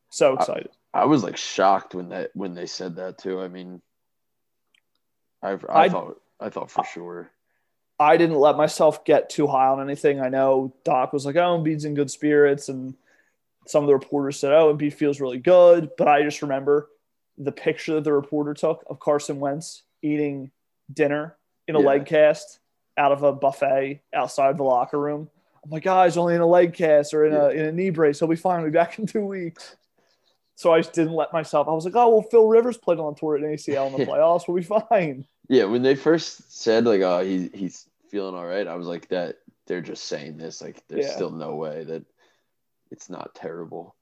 [0.09, 0.69] so excited.
[0.93, 3.41] I was like shocked when that when they said that too.
[3.41, 3.81] I mean,
[5.41, 7.29] I I, I- thought I thought for sure.
[7.99, 10.19] I didn't let myself get too high on anything.
[10.19, 12.95] I know Doc was like, "Oh, Embiid's in good spirits," and
[13.67, 16.89] some of the reporters said, "Oh, Embiid feels really good." But I just remember
[17.37, 20.51] the picture that the reporter took of Carson Wentz eating
[20.93, 21.35] dinner
[21.67, 21.85] in a Yeah.
[21.87, 22.59] leg cast
[22.97, 25.29] out of a buffet outside the locker room.
[25.63, 28.19] I'm like, "Guys, only in a leg cast or in a in a knee brace.
[28.19, 28.59] He'll be fine.
[28.59, 29.75] He'll be back in two weeks."
[30.55, 31.67] So I just didn't let myself.
[31.67, 34.47] I was like, "Oh, well, Phil Rivers played on tour at ACL in the playoffs.
[34.47, 38.67] We'll be fine." Yeah, when they first said like, "Oh, he he's feeling all right,"
[38.67, 40.61] I was like, "That they're just saying this.
[40.61, 41.15] Like, there's Yeah.
[41.15, 42.03] still no way that
[42.91, 43.95] it's not terrible."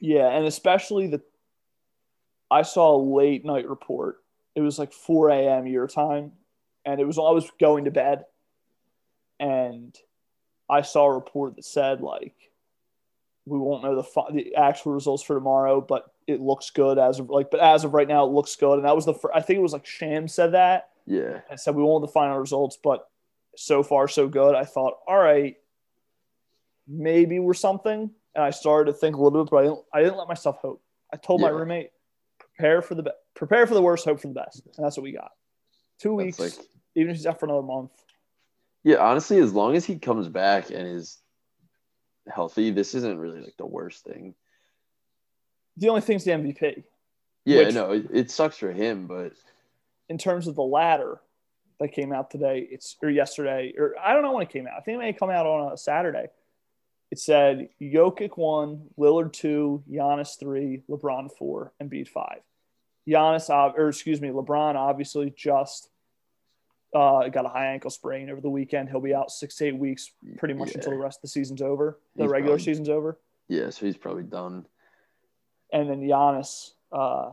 [0.00, 1.22] Yeah, and especially the
[2.50, 4.16] I saw a late night report.
[4.54, 5.66] It was like 4 a.m.
[5.66, 6.32] your time,
[6.84, 8.24] and it was I was going to bed,
[9.38, 9.94] and
[10.68, 12.34] I saw a report that said like
[13.44, 17.20] we won't know the fi- the actual results for tomorrow, but it looks good as
[17.20, 19.32] of like but as of right now it looks good, and that was the fir-
[19.34, 22.12] I think it was like Sham said that Yeah, and said we won't know the
[22.12, 23.08] final results, but
[23.56, 24.54] so far so good.
[24.54, 25.56] I thought, all right,
[26.88, 30.02] maybe we're something, and I started to think a little bit, but I didn't, I
[30.02, 30.82] didn't let myself hope.
[31.12, 31.90] I told my roommate,
[32.56, 35.04] prepare for the be- prepare for the worst, hope for the best, and that's what
[35.04, 35.32] we got.
[35.98, 36.52] Two weeks, like
[36.94, 37.90] even if he's out for another month.
[38.84, 38.96] yeah.
[38.96, 41.18] Honestly, as long as he comes back and is
[42.28, 44.34] healthy, this isn't really like the worst thing.
[45.76, 46.84] The only thing's the MVP
[47.44, 49.32] Yeah, Which- no, it, it sucks for him, but
[50.08, 51.20] in terms of the ladder
[51.78, 52.66] that came out today.
[52.70, 54.74] It's or yesterday, or I don't know when it came out.
[54.78, 56.28] I think it may come out on a Saturday.
[57.10, 62.40] It said Jokic one, Lillard two, Giannis three, LeBron four, and Embiid five.
[63.08, 65.90] Giannis, or excuse me, LeBron obviously just
[66.94, 68.88] uh, got a high ankle sprain over the weekend.
[68.88, 70.78] He'll be out six to eight weeks, pretty much Yeah.
[70.78, 72.00] until the rest of the season's over.
[72.16, 74.66] The He's regular probably- season's over, yeah, so he's probably done.
[75.72, 76.72] and then Giannis.
[76.90, 77.32] Uh,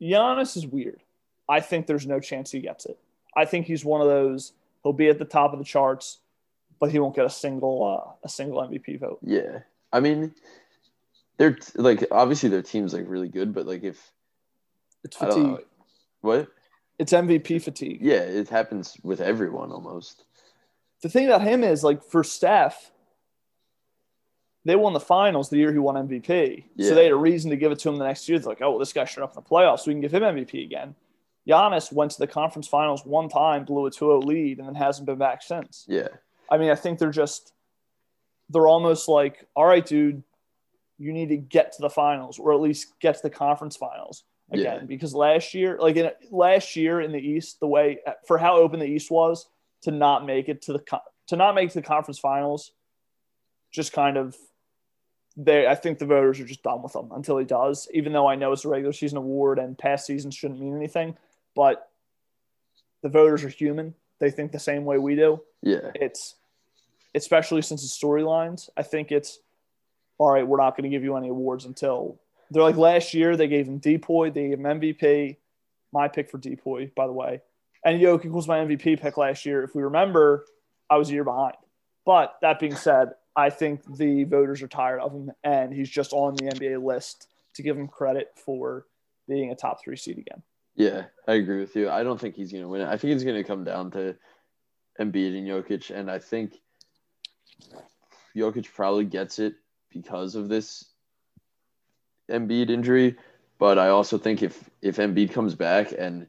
[0.00, 1.00] Giannis is weird.
[1.48, 2.98] I think there's no chance he gets it.
[3.34, 4.52] I think he's one of those.
[4.82, 6.18] He'll be at the top of the charts,
[6.80, 9.18] but he won't get a single uh, a single MVP vote.
[9.22, 9.60] Yeah,
[9.92, 10.34] I mean,
[11.38, 14.12] they're like obviously their team's like really good, but like if
[15.04, 15.66] It's I don't know, fatigue.
[16.20, 16.48] what?
[16.98, 17.98] It's MVP fatigue.
[18.00, 20.24] Yeah, it happens with everyone almost.
[21.02, 22.90] The thing about him is like for Steph,
[24.64, 26.64] they won the finals the year he won MVP.
[26.74, 26.88] Yeah.
[26.88, 28.38] So they had a reason to give it to him the next year.
[28.38, 30.14] They're like, oh, well, this guy showed up in the playoffs, so we can give
[30.14, 30.94] him MVP again.
[31.46, 35.06] Giannis went to the conference finals one time, blew a 2-0 lead, and then hasn't
[35.06, 35.84] been back since.
[35.86, 36.08] Yeah,
[36.50, 37.52] I mean, I think they're just
[38.48, 40.22] they're almost like, all right, dude,
[40.98, 44.24] you need to get to the finals or at least get to the conference finals
[44.50, 44.80] again.
[44.80, 44.86] Yeah.
[44.86, 48.80] Because last year, like in last year in the East, the way for how open
[48.80, 49.48] the East was
[49.82, 52.72] to not make it to the to not make it to the conference finals,
[53.72, 54.36] just kind of
[55.36, 55.66] they.
[55.66, 57.88] I think the voters are just done with him until he does.
[57.92, 61.16] Even though I know it's a regular season award and past seasons shouldn't mean anything,
[61.54, 61.90] but
[63.02, 63.94] the voters are human.
[64.18, 66.34] They think the same way we do yeah, it's
[67.14, 68.68] especially since it's storylines.
[68.76, 69.38] I think it's
[70.18, 70.46] all right.
[70.46, 73.36] We're not going to give you any awards until they're like last year.
[73.36, 75.36] They gave him DPOY, they gave him MVP.
[75.92, 77.40] My pick for DPOY, by the way,
[77.84, 79.62] and Jokic was my MVP pick last year.
[79.62, 80.44] If we remember,
[80.90, 81.56] I was a year behind.
[82.04, 86.12] But that being said, I think the voters are tired of him, and he's just
[86.12, 88.86] on the NBA list to give him credit for
[89.28, 90.42] being a top three seed again.
[90.76, 91.06] Yeah.
[91.26, 91.90] I agree with you.
[91.90, 92.88] I don't think he's gonna win it.
[92.88, 94.16] I think it's gonna come down to
[95.00, 96.54] Embiid and Jokic, and I think
[98.36, 99.54] Jokic probably gets it
[99.90, 100.84] because of this
[102.30, 103.16] Embiid injury.
[103.58, 106.28] But I also think if if Embiid comes back and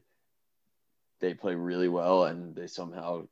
[1.20, 3.26] they play really well and they somehow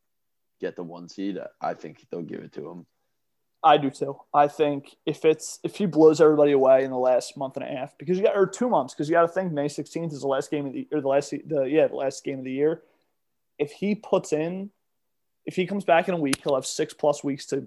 [0.61, 2.87] get the one seed, I think they'll give it to him.
[3.63, 4.17] I do too.
[4.33, 7.69] I think if it's if he blows everybody away in the last month and a
[7.69, 10.21] half, because you got or two months, because you got to think May sixteenth is
[10.21, 12.53] the last game of the or the last the yeah the last game of the
[12.53, 12.83] year.
[13.59, 14.71] If he puts in,
[15.47, 17.67] if he comes back in a week, he'll have six plus weeks to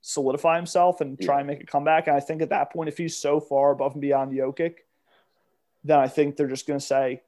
[0.00, 2.08] solidify himself and try and make a comeback.
[2.08, 4.76] And I think at that point, if he's so far above and beyond Jokic,
[5.84, 7.22] then I think they're just going to say,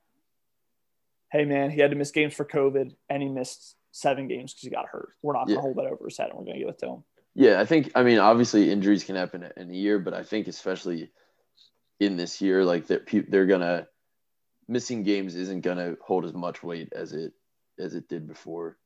[1.30, 4.64] "Hey man, he had to miss games for COVID, and he missed seven games because
[4.64, 5.10] he got hurt.
[5.22, 5.60] We're not going to Yeah.
[5.60, 7.64] hold that over his head, and we're going to give it to him." Yeah, I
[7.64, 7.90] think.
[7.94, 11.10] I mean, obviously, injuries can happen in a year, but I think especially
[12.00, 13.88] in this year, like they're they're gonna
[14.68, 17.32] missing games isn't gonna hold as much weight as it
[17.78, 18.78] as it did before.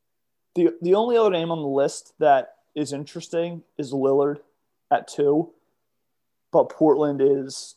[0.54, 4.38] The the only other name on the list that is interesting is Lillard
[4.90, 5.52] at two,
[6.50, 7.76] but Portland is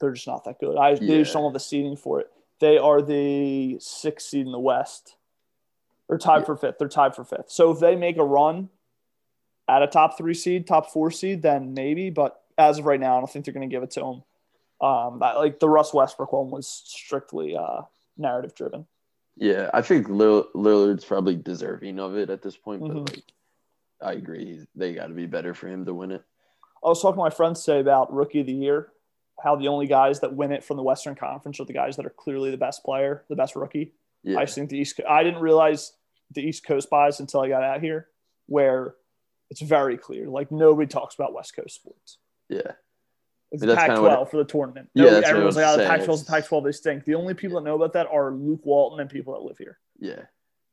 [0.00, 0.76] they're just not that good.
[0.76, 2.30] I they just don't have the seeding for it.
[2.58, 5.16] They are the sixth seed in the West,
[6.08, 6.44] or tied Yeah.
[6.46, 6.78] for fifth.
[6.78, 7.50] They're tied for fifth.
[7.50, 8.70] So if they make a run
[9.70, 12.10] at a top three seed, top four seed, then maybe.
[12.10, 14.22] But as of right now, I don't think they're going to give it to them.
[14.80, 17.82] Um, that, like the Russ Westbrook one was strictly uh,
[18.18, 18.86] narrative driven.
[19.36, 23.08] Yeah, I think Lill- Lillard's probably deserving of it at this point, but Mhm.
[23.10, 23.22] like,
[24.02, 26.22] I agree, they got to be better for him to win it.
[26.82, 28.92] I was talking to my friends today about rookie of the year,
[29.42, 32.06] how the only guys that win it from the Western Conference are the guys that
[32.06, 33.92] are clearly the best player, the best rookie.
[34.22, 34.98] Yeah, I think the East.
[35.08, 35.92] I didn't realize
[36.30, 38.08] the East Coast bias until I got out here,
[38.46, 38.94] where
[39.50, 40.28] it's very clear.
[40.28, 42.18] Like nobody talks about West Coast sports.
[42.48, 42.60] yeah,
[43.52, 44.90] It's I mean, that's kinda what Pac-12 for the tournament.
[44.94, 45.88] Yeah, everyone's like, "Oh, the saying.
[45.88, 46.64] Pac-12 is the It's- Pac-12.
[46.64, 49.40] They stink." The only people that know about that are Luke Walton and people that
[49.42, 49.78] live here.
[49.98, 50.22] yeah.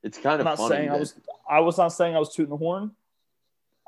[0.04, 0.76] It's kind I'm of not funny.
[0.76, 1.16] saying I was.
[1.50, 2.92] I was not saying I was tooting the horn.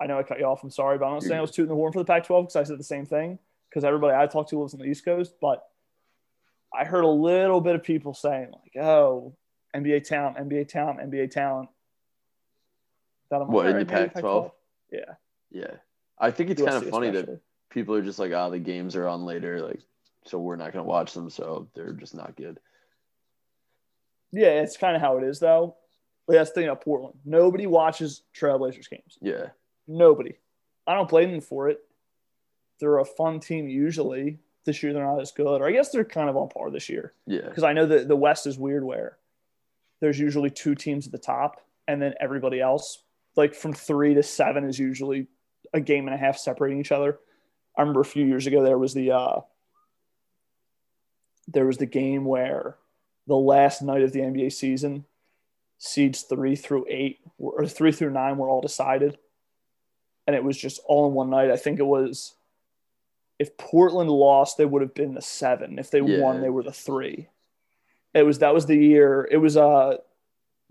[0.01, 0.63] I know I cut you off.
[0.63, 2.55] I'm sorry, but I'm not saying I was tooting the horn for the Pac-12 because
[2.55, 3.37] I said the same thing.
[3.69, 5.63] Because everybody I talked to lives on the East Coast, but
[6.73, 9.35] I heard a little bit of people saying like, "Oh,
[9.75, 11.69] NBA talent, NBA talent, NBA talent."
[13.29, 14.51] That I'm like, What, in the maybe Pac-12?
[14.91, 15.13] Yeah,
[15.51, 15.75] yeah,
[16.17, 19.07] I think it's kind of funny that people are just like, "Ah, the games are
[19.07, 19.81] on later," like,
[20.25, 22.59] so we're not gonna watch them, so they're just not good.
[24.31, 25.75] Yeah, it's kind of how it is though.
[26.27, 27.17] But that's the thing about Portland.
[27.25, 29.17] Nobody watches Trailblazers games.
[29.19, 29.47] Yeah,
[29.87, 30.35] Nobody.
[30.85, 31.79] I don't blame them for it.
[32.79, 34.39] They're a fun team usually.
[34.65, 36.89] This year they're not as good, or I guess they're kind of on par this
[36.89, 39.17] year yeah, because I know that the West is weird where
[39.99, 43.03] there's usually two teams at the top, and then everybody else,
[43.39, 45.27] like from three to seven, is usually
[45.73, 47.19] a game and a half separating each other.
[47.77, 49.41] I remember a few years ago there was the uh,
[51.47, 52.75] there was the game where
[53.27, 55.05] the last night of the NBA season,
[55.77, 59.17] seeds three through eight or three through nine were all decided,
[60.27, 61.49] and it was just all in one night.
[61.51, 62.35] I think it was.
[63.39, 65.79] If Portland lost, they would have been the seven.
[65.79, 66.19] If they Yeah.
[66.19, 67.29] won, they were the three.
[68.13, 69.25] It was that was the year.
[69.31, 69.97] It was uh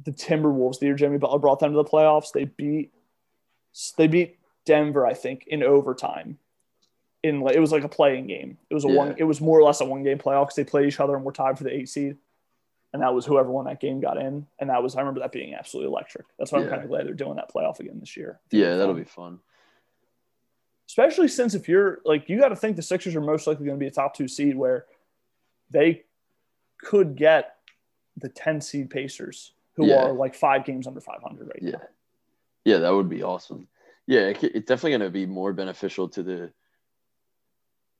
[0.04, 0.78] the Timberwolves.
[0.78, 2.32] The year Jimmy Butler brought them to the playoffs.
[2.32, 2.92] They beat
[3.96, 6.38] they beat Denver, I think, in overtime.
[7.22, 8.58] In it was like a playing game.
[8.70, 8.94] It was a Yeah.
[8.94, 9.14] one.
[9.18, 11.24] It was more or less a one game playoff because they played each other and
[11.24, 12.16] were tied for the eight seed.
[12.92, 14.46] And that was whoever won that game got in.
[14.58, 16.26] And that was I remember that being absolutely electric.
[16.38, 18.40] That's why I'm kind of glad they're doing that playoff again this year.
[18.50, 18.76] yeah.
[18.76, 19.40] That'll be fun.
[20.88, 23.78] especially since if you're like you got to think the Sixers are most likely going
[23.78, 24.86] to be a top two seed where
[25.70, 26.04] they
[26.82, 27.56] could get
[28.16, 30.06] the 10 seed Pacers who Yeah.
[30.06, 31.80] are like five games under 500 right Yeah, now.
[32.64, 33.68] yeah, that would be awesome.
[34.08, 36.52] Yeah, it, it's definitely gonna be more beneficial to the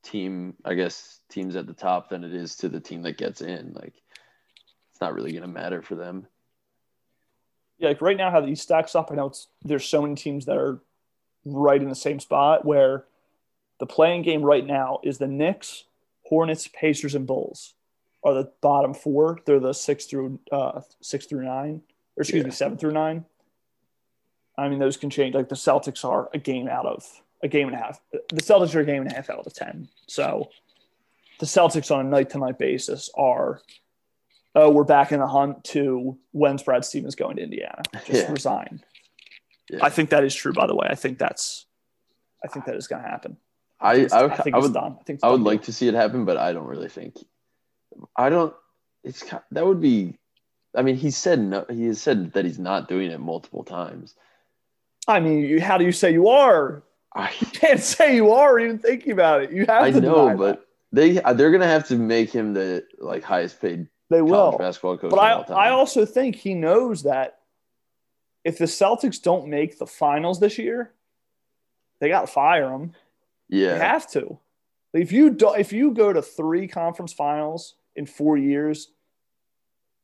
[0.03, 3.43] team, I guess, teams at the top than it is to the team that gets
[3.43, 3.75] in.
[3.75, 3.95] Like,
[4.91, 6.27] it's not really gonna matter for them.
[7.79, 10.17] Yeah, like right now how the East stacks up, I know it's there's so many
[10.17, 10.81] teams that are
[11.45, 13.05] right in the same spot where
[13.79, 15.85] the playing game right now is the Knicks,
[16.25, 17.75] Hornets, Pacers, and Bulls
[18.25, 19.41] are the bottom four.
[19.45, 21.83] They're the six through uh, six through nine,
[22.17, 23.25] or excuse me, seven through nine.
[24.57, 25.35] I mean, those can change.
[25.35, 27.05] Like the Celtics are a game out of
[27.43, 28.01] a game and a half.
[28.13, 29.89] The Celtics are a game and a half out of ten.
[30.09, 30.51] So
[31.39, 33.61] the Celtics on a night to night basis are,
[34.57, 37.83] oh, we're back in the hunt to when's Brad Stevens going to Indiana?
[38.05, 38.33] Just Yeah.
[38.33, 38.83] resign.
[39.71, 39.79] Yeah.
[39.83, 40.89] I think that is true, by the way.
[40.91, 41.67] I think that's,
[42.45, 43.37] I think that is going to happen.
[43.81, 44.97] I, I, I think I would, done.
[44.99, 47.17] I think I would like to see it happen, but I don't really think.
[48.17, 48.55] I don't.
[49.05, 50.19] It's that would be.
[50.75, 51.65] I mean, he said no.
[51.71, 54.15] He has said that he's not doing it multiple times.
[55.07, 56.83] I mean, you, how do you say you are?
[57.15, 59.51] I You can't say you are even thinking about it.
[59.53, 60.61] You have I to know, but
[60.93, 61.25] that.
[61.25, 64.57] they they're gonna have to make him the like highest paid they will.
[64.59, 65.69] basketball coach But I.
[65.69, 67.39] I also think he knows that
[68.45, 70.93] if the Celtics don't make the finals this year,
[72.01, 72.93] they got to fire him.
[73.49, 74.39] yeah, They have to.
[74.95, 78.93] If you do, if you go to three conference finals in four years,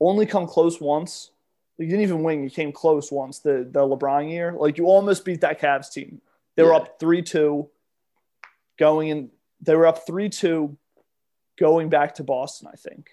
[0.01, 1.31] only come close once.
[1.79, 2.45] You didn't even win.
[2.45, 3.39] You came close once.
[3.39, 6.21] The the LeBron year, like you almost beat that Cavs team.
[6.57, 6.77] They were Yeah.
[6.77, 7.71] up three two,
[8.79, 9.31] going in.
[9.61, 10.77] They were up three two,
[11.59, 12.69] going back to Boston.
[12.73, 13.11] I think.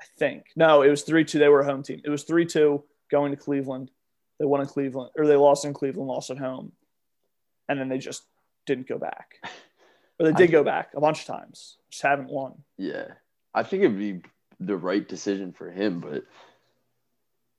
[0.00, 1.38] I think no, it was three two.
[1.38, 2.00] They were a home team.
[2.04, 3.90] It was three two going to Cleveland.
[4.38, 6.72] They won in Cleveland, or they lost in Cleveland, lost at home,
[7.68, 8.22] and then they just
[8.66, 9.36] didn't go back.
[10.20, 12.62] Or they did go back a bunch of times, just haven't won.
[12.76, 13.06] yeah.
[13.54, 14.20] I think it'd be
[14.60, 16.24] the right decision for him, but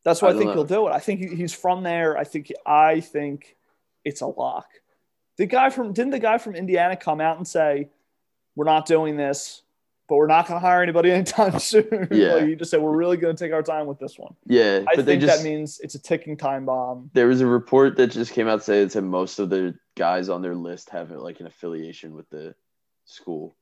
[0.03, 0.91] That's why I I, think don't he'll do it.
[0.91, 2.17] I think he- he's from there.
[2.17, 3.55] I think I think
[4.05, 4.67] it's a lock.
[5.37, 7.89] The guy from didn't the guy from Indiana come out and say,
[8.55, 9.61] "We're not doing this,
[10.07, 12.33] but we're not going to hire anybody anytime soon." Yeah.
[12.35, 14.83] like he just said, "We're really going to take our time with this one." yeah,
[14.91, 17.09] I think just that means it's a ticking time bomb.
[17.13, 20.41] there was a report that just came out saying that most of the guys on
[20.41, 22.53] their list have like an affiliation with the
[23.05, 23.55] school,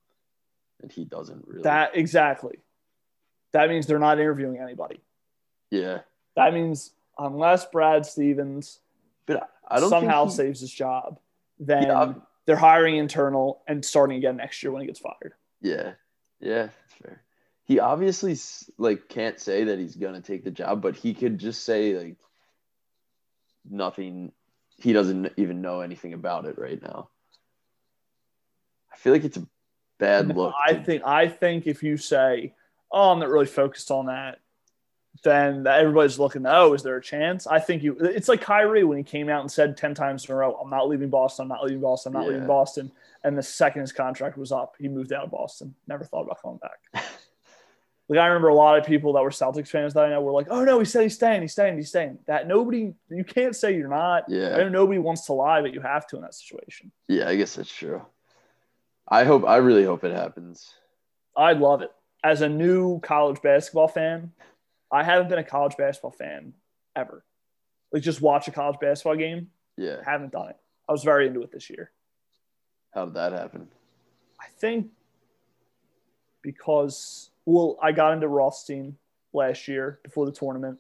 [0.81, 1.63] and he doesn't really.
[1.63, 2.59] That exactly.
[3.53, 4.99] That means they're not interviewing anybody.
[5.71, 5.99] yeah,
[6.35, 8.79] That means unless Brad Stevens
[9.25, 11.19] but I don't somehow he- saves his job,
[11.59, 12.13] then Yeah.
[12.45, 15.33] they're hiring internal and starting again next year when he gets fired.
[15.61, 15.93] Yeah,
[16.39, 17.23] yeah, that's fair.
[17.63, 18.37] He obviously
[18.77, 22.17] like can't say that he's gonna take the job, but he could just say like
[23.69, 24.31] nothing.
[24.77, 27.09] He doesn't even know anything about it right now.
[28.93, 29.47] I feel like it's a
[29.99, 30.53] bad look.
[30.65, 32.53] I to- think I think if you say,
[32.91, 34.39] "Oh, I'm not really focused on that,"
[35.23, 36.45] then everybody's looking.
[36.45, 37.47] Oh, is there a chance?
[37.47, 37.95] I think you.
[37.99, 40.69] It's like Kyrie when he came out and said ten times in a row, "I'm
[40.69, 41.43] not leaving Boston.
[41.43, 42.15] I'm not leaving Boston.
[42.15, 42.33] I'm not Yeah.
[42.33, 42.91] leaving Boston."
[43.23, 45.73] And the second his contract was up, he moved out of Boston.
[45.87, 46.79] Never thought about coming back.
[48.09, 50.31] Like I remember a lot of people that were Celtics fans that I know were
[50.31, 51.41] like, "Oh no, he said he's staying.
[51.41, 51.75] He's staying.
[51.75, 54.23] He's staying." That nobody, you can't say you're not.
[54.29, 56.93] I yeah, know nobody wants to lie, but you have to in that situation.
[57.09, 58.01] yeah, I guess that's true.
[59.07, 59.45] I hope.
[59.45, 60.73] I really hope it happens.
[61.35, 61.91] I love it.
[62.23, 64.31] As a new college basketball fan,
[64.91, 66.53] I haven't been a college basketball fan
[66.95, 67.23] ever.
[67.91, 69.49] Like just watch a college basketball game.
[69.77, 69.97] Yeah.
[70.05, 70.57] Haven't done it.
[70.89, 71.91] I was very into it this year.
[72.93, 73.67] How did that happen?
[74.41, 74.87] I think
[76.41, 78.97] because well, I got into Rothstein
[79.33, 80.79] last year before the tournament.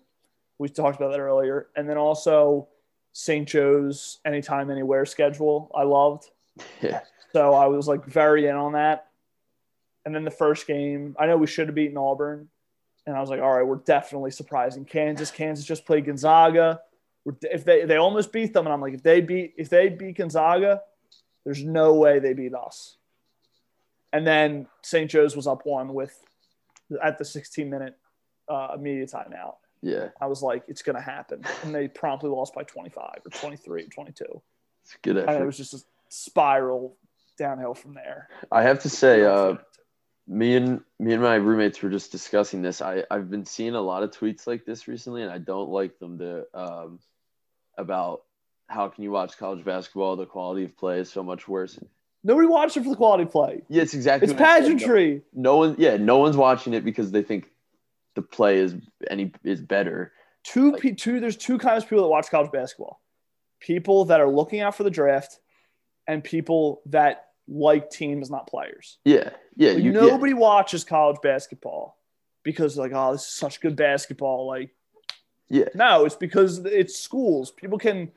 [0.59, 2.67] We talked about that earlier, and then also
[3.13, 3.47] St.
[3.47, 5.71] Joe's anytime anywhere schedule.
[5.75, 6.29] I loved.
[6.81, 7.01] Yeah.
[7.33, 9.07] So I was like very in on that.
[10.05, 12.47] And then the first game, I know we should have beaten Auburn.
[13.05, 15.31] And I was like, all right, we're definitely surprising Kansas.
[15.31, 16.81] Kansas just played Gonzaga.
[17.41, 20.17] If they, they almost beat them, and I'm like, if they beat if they beat
[20.17, 20.81] Gonzaga,
[21.43, 22.97] there's no way they beat us.
[24.13, 25.09] And then St.
[25.09, 26.17] Joe's was up one with
[27.03, 27.95] at the 16 minute
[28.47, 29.55] uh, immediate timeout.
[29.81, 30.09] Yeah.
[30.21, 33.87] I was like, it's gonna happen, and they promptly lost by 25 or 23 or
[33.87, 34.41] 22.
[34.83, 36.95] It's good And it was just a spiral
[37.37, 38.29] downhill from there.
[38.51, 39.55] I have to say, uh,
[40.27, 42.81] me and me and my roommates were just discussing this.
[42.81, 45.99] I I've been seeing a lot of tweets like this recently, and I don't like
[45.99, 46.99] them to um,
[47.77, 48.23] about
[48.67, 50.17] how can you watch college basketball?
[50.17, 51.79] The quality of play is so much worse.
[52.23, 53.61] Nobody watches it for the quality of play.
[53.69, 54.25] Yeah, it's exactly.
[54.25, 54.39] It's said.
[54.39, 55.21] No- pageantry.
[55.33, 57.49] No, one, yeah, no one's watching it because they think
[58.15, 58.75] the play is
[59.09, 60.11] any is better.
[60.43, 61.19] Two, Like- pe- two.
[61.21, 62.99] There's two kinds of people that watch college basketball:
[63.61, 65.39] people that are looking out for the draft,
[66.05, 68.97] and people that like teams, not players.
[69.05, 71.97] Yeah, yeah, Like, you, yeah, nobody watches college basketball
[72.43, 74.47] because like, oh, this is such good basketball.
[74.47, 74.71] Like,
[75.49, 75.69] Yeah.
[75.75, 77.51] no, it's because it's schools.
[77.51, 78.11] People can,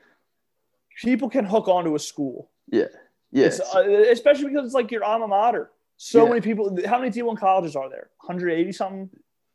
[1.03, 2.49] people can hook onto a school.
[2.67, 2.85] yeah,
[3.31, 3.49] yeah.
[3.73, 5.71] Uh, especially because it's like your alma mater.
[5.97, 6.29] So Yeah.
[6.29, 6.77] many people.
[6.85, 8.09] How many D1 colleges are there?
[8.21, 9.09] 180 something.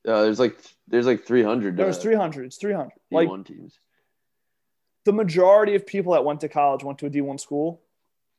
[0.09, 0.57] uh, there's like
[0.89, 2.47] there's like 300 There's uh, 300.
[2.47, 2.93] It's 300.
[3.11, 3.81] Like D1 teams.
[5.05, 7.81] the majority of people that went to college went to a D1 school,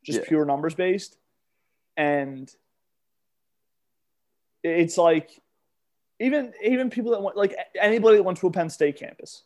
[0.03, 0.25] just Yeah.
[0.27, 1.17] pure numbers based.
[1.97, 2.49] And
[4.63, 5.29] it's like
[6.19, 9.43] even even people that want like anybody that went to a Penn State campus.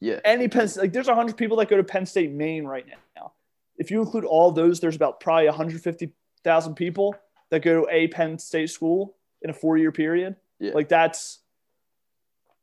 [0.00, 2.86] Yeah, Any Penn State, like there's 100 people that go to Penn State Main right
[3.16, 3.32] now.
[3.76, 7.14] If you include all those, there's about probably 150,000 people
[7.50, 10.36] that go to a Penn State school in a 4-year period.
[10.58, 10.72] Yeah.
[10.72, 11.40] Like that's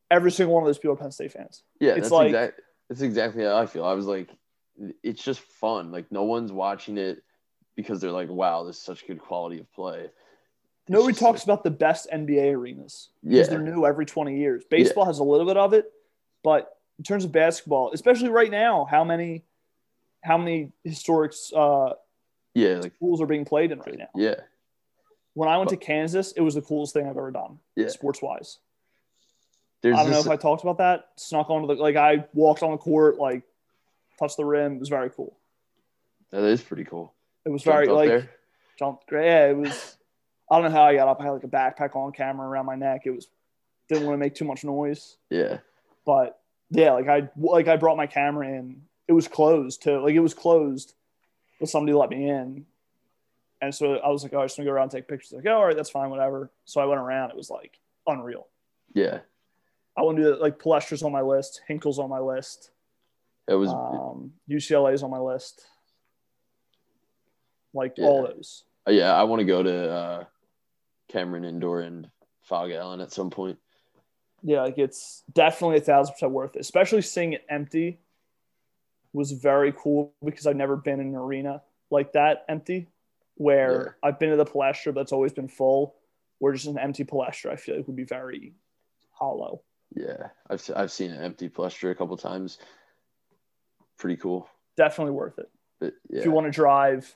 [0.09, 1.63] every single one of those people are Penn State fans.
[1.79, 2.61] Yeah, It's that's like- exact.
[2.89, 3.83] That's exactly how I feel.
[3.83, 4.29] I was like,
[5.03, 5.91] it's just fun.
[5.91, 7.21] Like no one's watching it
[7.77, 10.09] because they're like, wow, this is such good quality of play.
[10.89, 13.43] Nobody talks like- about the best NBA arenas because Yeah.
[13.45, 14.65] they're new every 20 years.
[14.69, 15.93] Baseball has a little bit of it,
[16.43, 19.45] but in terms of basketball, especially right now, how many
[20.23, 21.93] how many historic uh,
[22.53, 24.09] yeah, like schools are being played in right now?
[24.15, 24.35] yeah,
[25.35, 27.87] When I went to Kansas, it was the coolest thing I've ever done, Yeah.
[27.89, 28.57] sports wise.
[29.85, 31.11] I don't know if I talked about that.
[31.17, 33.43] Snuck onto the like I walked on the court, like
[34.19, 34.73] touched the rim.
[34.77, 35.37] It was very cool.
[36.31, 37.13] that is pretty cool.
[37.47, 38.29] It was very like there.
[38.77, 39.25] jumped great.
[39.25, 39.95] Yeah, it was.
[40.51, 41.21] I don't know how I got up.
[41.21, 43.03] I had like a backpack on, camera around my neck.
[43.05, 43.27] It was
[43.87, 45.59] didn't want to make too much noise, Yeah,
[46.05, 48.81] but yeah, like I like I brought my camera in.
[49.07, 50.01] It was closed too.
[50.01, 50.93] Like it was closed,
[51.57, 52.65] but somebody let me in,
[53.61, 55.31] and so I was like, oh, I just want to go around and take pictures.
[55.31, 56.51] Like, oh, all right, that's fine, whatever.
[56.65, 57.29] So I went around.
[57.29, 58.47] It was like unreal.
[58.93, 59.19] yeah.
[59.95, 60.41] I want to do that.
[60.41, 62.69] Like Palestra's on my list, Hinkle's on my list,
[63.47, 65.65] It was um, UCLA's on my list.
[67.77, 68.05] Like Yeah.
[68.07, 68.63] all those.
[68.87, 69.13] uh, yeah.
[69.15, 70.23] I want to go to uh,
[71.07, 72.09] Cameron Indoor and
[72.41, 73.57] Phog Allen at some point.
[74.43, 76.59] Yeah, like it's definitely a thousand percent worth it.
[76.59, 77.99] Especially seeing it empty
[79.13, 82.87] was very cool because I've never been in an arena like that empty,
[83.35, 85.95] where I've been to the Palestra, but it's always been full.
[86.39, 88.53] Where just an empty Palestra, I feel like would be very
[89.11, 89.61] hollow.
[89.95, 92.59] Yeah, I've I've seen an empty Palestra a couple times.
[93.97, 94.47] Pretty cool.
[94.75, 95.49] Definitely worth it.
[95.79, 97.15] But yeah, If you want to drive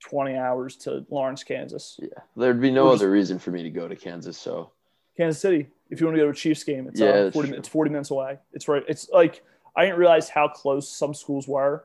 [0.00, 3.70] 20 hours to Lawrence, Kansas, yeah, there'd be no just- other reason for me to
[3.70, 4.36] go to Kansas.
[4.38, 4.70] So
[5.16, 5.68] Kansas City.
[5.90, 7.50] If you want to go to a Chiefs game, it's Yeah, uh, 40 true.
[7.50, 7.68] minutes.
[7.68, 8.38] 40 minutes away.
[8.52, 8.84] It's right.
[8.88, 9.42] It's like
[9.76, 11.84] I didn't realize how close some schools were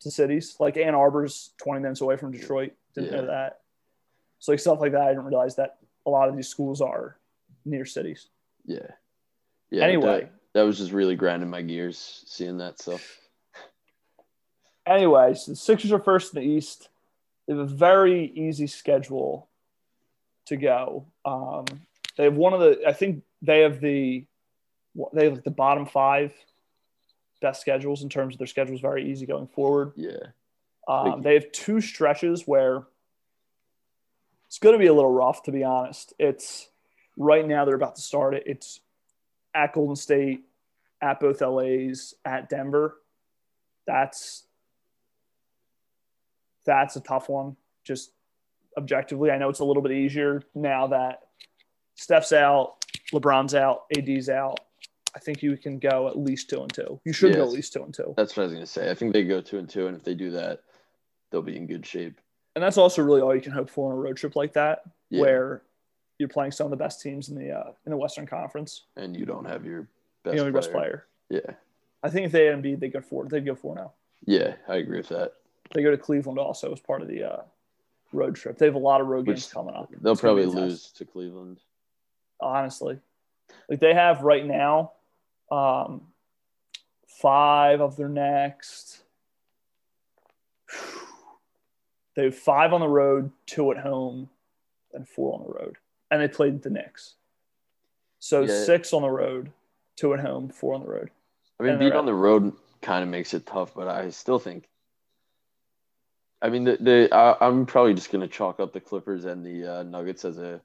[0.00, 0.56] to cities.
[0.60, 2.72] Like Ann Arbor's 20 minutes away from Detroit.
[2.94, 3.20] Didn't Yeah.
[3.22, 3.60] know that.
[4.38, 7.16] So like stuff like that, I didn't realize that a lot of these schools are
[7.64, 8.28] near cities.
[8.64, 8.86] Yeah.
[9.70, 9.84] Yeah.
[9.84, 10.20] Anyway.
[10.20, 13.18] That, that was just really grinding my gears seeing that stuff.
[14.86, 16.88] Anyway, so the Sixers are first in the East.
[17.46, 19.48] They have a very easy schedule
[20.46, 21.06] to go.
[21.24, 21.64] Um,
[22.16, 24.24] they have one of the, I think they have the,
[25.12, 26.32] they have the bottom five
[27.40, 28.80] best schedules in terms of their schedules.
[28.80, 29.92] Very easy going forward.
[29.96, 30.18] Yeah.
[30.86, 32.84] Um, they have two stretches where
[34.46, 36.12] it's going to be a little rough, to be honest.
[36.18, 36.68] It's
[37.16, 38.44] right now they're about to start it.
[38.46, 38.80] It's
[39.54, 40.44] at Golden State,
[41.00, 42.96] at both LA's, at Denver.
[43.86, 44.46] That's
[46.64, 47.56] that's a tough one.
[47.84, 48.12] Just
[48.76, 51.20] objectively, I know it's a little bit easier now that
[51.94, 54.58] Steph's out, LeBron's out, AD's out.
[55.14, 57.00] I think you can go at least two and two.
[57.04, 58.14] You should go at least two and two.
[58.16, 58.90] That's what I was gonna say.
[58.90, 60.60] I think they go two and two, and if they do that,
[61.30, 62.20] they'll be in good shape.
[62.56, 64.82] And that's also really all you can hope for on a road trip like that,
[65.10, 65.20] Yeah.
[65.20, 65.62] where
[66.18, 68.86] you're playing some of the best teams in the uh, in the Western Conference.
[68.96, 69.86] And you don't have your You
[70.24, 70.52] best, know, player.
[70.52, 71.06] best player.
[71.30, 71.54] Yeah.
[72.02, 73.26] I think if they had Embiid, they go four.
[73.26, 73.92] They'd go four now.
[74.26, 75.32] Yeah, I agree with that.
[75.72, 77.42] They go to Cleveland also as part of the uh,
[78.12, 78.58] road trip.
[78.58, 79.90] They have a lot of road Which games coming up.
[80.00, 80.60] They'll It's probably be a test.
[80.62, 81.60] lose to Cleveland.
[82.40, 82.98] honestly.
[83.68, 84.92] Like they have right now,
[85.50, 86.02] um,
[87.06, 89.02] five of their next.
[92.16, 94.30] They have five on the road, two at home,
[94.92, 95.78] and four on the road,
[96.12, 97.14] and they played the Knicks.
[98.20, 98.62] So Yeah.
[98.64, 99.50] six on the road,
[99.96, 101.10] two at home, four on the road.
[101.58, 102.52] I mean, being on the road
[102.82, 104.68] kind of makes it tough, but I still think.
[106.44, 109.78] I mean, the, the I, I'm probably just gonna chalk up the Clippers and the
[109.78, 110.60] uh, Nuggets as a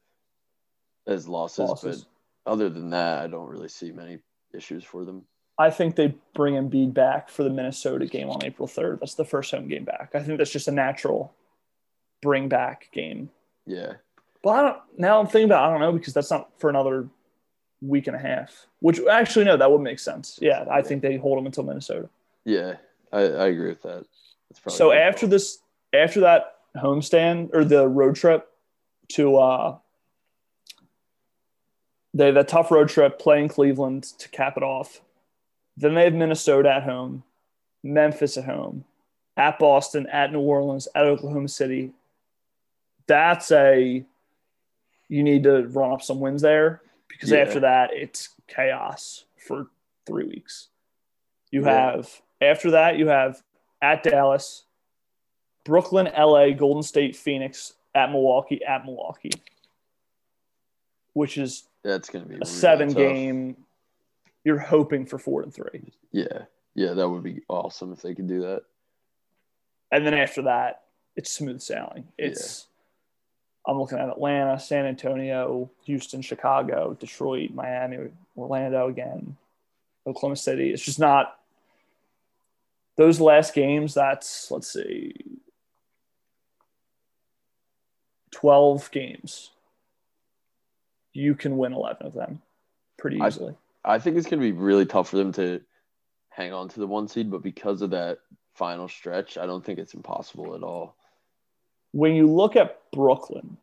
[1.07, 2.05] as losses, Losses.
[2.45, 4.19] but other than that, I don't really see many
[4.53, 5.23] issues for them.
[5.57, 8.99] I think they bring Embiid back for the Minnesota game on April third.
[8.99, 10.11] That's the first home game back.
[10.13, 11.33] I think that's just a natural
[12.21, 13.29] bring back game
[13.65, 13.93] Yeah,
[14.43, 17.07] But I don't, now I'm thinking about, I don't know, because that's not for another
[17.81, 20.37] week and a half, which actually, no, that would make sense.
[20.41, 22.09] Yeah, I think they hold them until Minnesota.
[22.43, 22.75] yeah,
[23.13, 24.05] I, I agree with that.
[24.67, 25.59] So after this,
[25.93, 28.47] after that homestand or the road trip
[29.09, 29.77] to, uh,
[32.13, 35.01] they have that tough road trip playing Cleveland to cap it off.
[35.77, 37.23] Then they have Minnesota at home,
[37.83, 38.85] Memphis at home,
[39.37, 41.93] at Boston, at New Orleans, at Oklahoma City.
[43.07, 44.03] That's a
[45.07, 47.39] you need to run up some wins there because Yeah.
[47.39, 49.67] after that it's chaos for
[50.05, 50.67] three weeks.
[51.51, 51.93] You Yeah.
[51.93, 53.41] have after that you have
[53.81, 54.65] at Dallas,
[55.69, 59.29] Brooklyn, LA, Golden State, Phoenix, at Milwaukee, at Milwaukee,
[61.13, 62.97] which is that's gonna be a really seven tough.
[62.97, 63.55] game.
[64.43, 65.93] You're hoping for four and three.
[66.11, 68.63] Yeah, yeah, that would be awesome if they could do that.
[69.91, 72.07] And then after that, it's smooth sailing.
[72.17, 72.65] It's
[73.67, 79.37] I'm looking at Atlanta, San Antonio, Houston, Chicago, Detroit, Miami, Orlando again,
[80.07, 80.71] Oklahoma City.
[80.71, 81.37] It's just not
[82.95, 83.93] those last games.
[83.93, 85.13] That's let's see,
[88.31, 89.51] twelve games.
[91.13, 92.41] You can win eleven of them
[92.97, 93.55] pretty I- easily.
[93.85, 95.61] I think it's going to be really tough for them to
[96.29, 98.19] hang on to the one seed, but because of that
[98.53, 100.95] final stretch, I don't think it's impossible at all.
[101.91, 103.57] when you look at Brooklyn,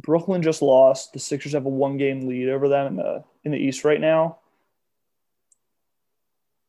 [0.00, 1.12] Brooklyn just lost.
[1.12, 4.00] The Sixers have a one game lead over them in the in the East right
[4.00, 4.38] now.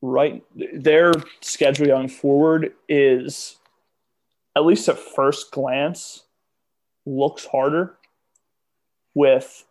[0.01, 3.57] Right, their schedule going forward is,
[4.55, 6.23] at least at first glance,
[7.05, 7.97] looks harder.
[9.13, 9.65] With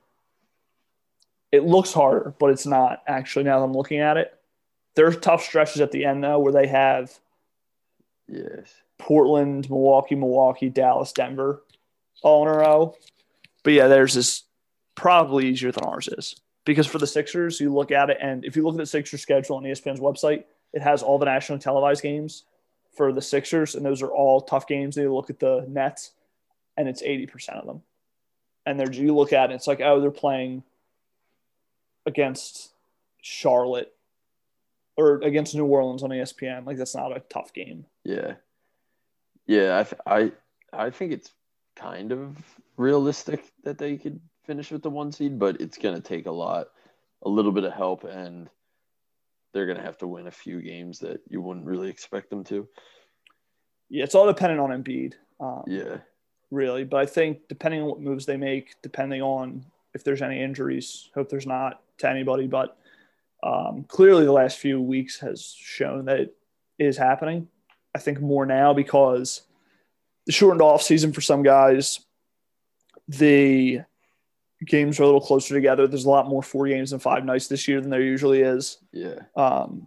[1.50, 3.44] it looks harder, but it's not actually.
[3.44, 4.32] Now that I'm looking at it,
[4.96, 7.18] there's tough stretches at the end though, where they have
[8.30, 8.72] Yes.
[8.98, 11.62] Portland, Milwaukee, Milwaukee, Dallas, Denver,
[12.22, 12.94] all in a row.
[13.64, 14.44] But yeah, there's this
[14.94, 18.56] probably easier than ours is because for the Sixers, you look at it, and if
[18.56, 22.02] you look at the Sixers schedule on ESPN's website, it has all the nationally televised
[22.02, 22.44] games
[22.97, 24.95] for the Sixers, and those are all tough games.
[24.95, 26.12] They look at the Nets,
[26.76, 27.82] and it's eighty percent of them.
[28.66, 30.62] And they're you look at it, it's like oh, they're playing
[32.07, 32.72] against
[33.20, 33.93] Charlotte
[34.97, 36.66] or against New Orleans on ESPN.
[36.66, 37.86] Like that's not a tough game.
[38.05, 38.34] Yeah.
[39.47, 40.32] Yeah, I, th- I
[40.72, 41.32] I think it's
[41.74, 42.36] kind of
[42.76, 46.30] realistic that they could finish with the one seed, but it's going to take a
[46.30, 46.68] lot,
[47.22, 48.49] a little bit of help, and
[49.53, 52.44] they're going to have to win a few games that you wouldn't really expect them
[52.44, 52.68] to.
[53.88, 55.98] Yeah, it's all dependent on Embiid, um, Yeah.
[56.51, 56.84] really.
[56.84, 61.11] But I think depending on what moves they make, depending on if there's any injuries,
[61.14, 62.46] hope there's not to anybody.
[62.46, 62.76] But
[63.42, 66.36] um, clearly, the last few weeks has shown that it
[66.78, 67.48] is happening.
[67.94, 69.42] I think more now because
[70.26, 72.01] the shortened off season for some guys.
[73.09, 73.80] The
[74.66, 75.86] games are a little closer together.
[75.86, 78.78] There's a lot more four games and five nights this year than there usually is.
[78.92, 79.20] Yeah.
[79.36, 79.86] Um,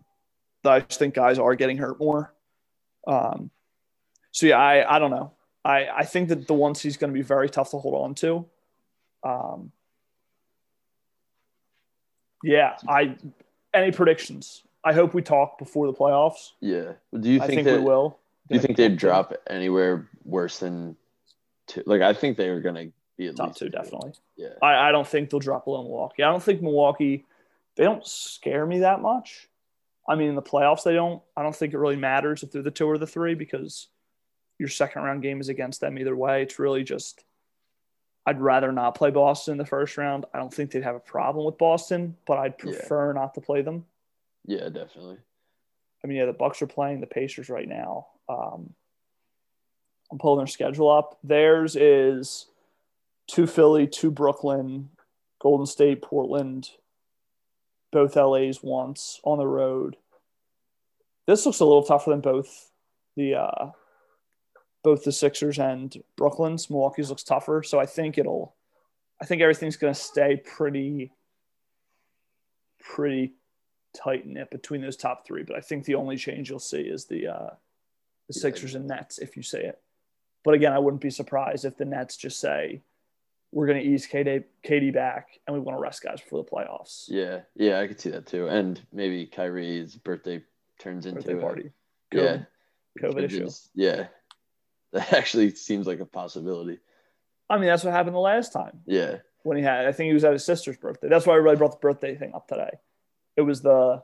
[0.65, 2.33] I just think guys are getting hurt more.
[3.05, 3.51] Um,
[4.31, 5.33] so yeah, I, I don't know.
[5.65, 8.15] I, I think that the one is going to be very tough to hold on
[8.15, 8.45] to.
[9.23, 9.71] Um,
[12.43, 13.15] yeah, I
[13.73, 14.63] any predictions?
[14.83, 16.51] I hope we talk before the playoffs.
[16.59, 16.93] Yeah.
[17.17, 18.19] Do you I think, think that we will.
[18.49, 20.97] do you think they'd drop anywhere worse than
[21.67, 21.83] two?
[21.85, 22.87] Like I think they were gonna
[23.17, 23.69] be top two?
[23.69, 24.13] Definitely.
[24.35, 24.49] Yeah.
[24.61, 26.23] I, I don't think they'll drop below Milwaukee.
[26.23, 27.25] I don't think Milwaukee.
[27.75, 29.49] They don't scare me that much.
[30.07, 31.21] I mean, in the playoffs, they don't.
[31.37, 33.87] I don't think it really matters if they're the two or the three because
[34.59, 36.43] your second round game is against them either way.
[36.43, 37.23] It's really just.
[38.25, 40.25] I'd rather not play Boston in the first round.
[40.33, 42.71] I don't think they'd have a problem with Boston, but I'd Yeah.
[42.71, 43.85] prefer not to play them.
[44.45, 45.17] Yeah, definitely.
[46.03, 48.07] I mean, yeah, the Bucks are playing the Pacers right now.
[48.29, 48.73] Um,
[50.11, 51.17] I'm pulling their schedule up.
[51.23, 52.45] Theirs is
[53.27, 54.89] two Philly, two Brooklyn,
[55.41, 56.69] Golden State, Portland,
[57.91, 59.95] both LA's once on the road.
[61.27, 62.71] This looks a little tougher than both
[63.15, 63.71] the uh,
[64.83, 66.69] both the Sixers and Brooklyn's.
[66.69, 68.55] Milwaukee's looks tougher, so I think it'll.
[69.21, 71.13] I think everything's going to stay pretty,
[72.79, 73.35] pretty
[73.95, 75.43] tight knit between those top three.
[75.43, 77.49] But I think the only change you'll see is the uh,
[78.27, 79.79] the Sixers and Nets, if you say it.
[80.43, 82.81] But again, I wouldn't be surprised if the Nets just say
[83.53, 86.49] we're going to ease KD, KD back and we want to rest guys before the
[86.49, 87.05] playoffs.
[87.07, 88.47] Yeah, yeah, I could see that too.
[88.47, 90.43] And maybe Kyrie's birthday
[90.79, 91.71] turns into Birthday a- party.
[92.11, 92.37] Yeah,
[93.01, 93.49] COVID, COVID issue.
[93.75, 94.07] yeah,
[94.93, 96.79] that actually seems like a possibility.
[97.49, 99.85] I mean, that's what happened the last time Yeah, when he had.
[99.85, 101.07] I think he was at his sister's birthday.
[101.09, 102.71] That's why I really brought the birthday thing up today.
[103.37, 104.01] It was the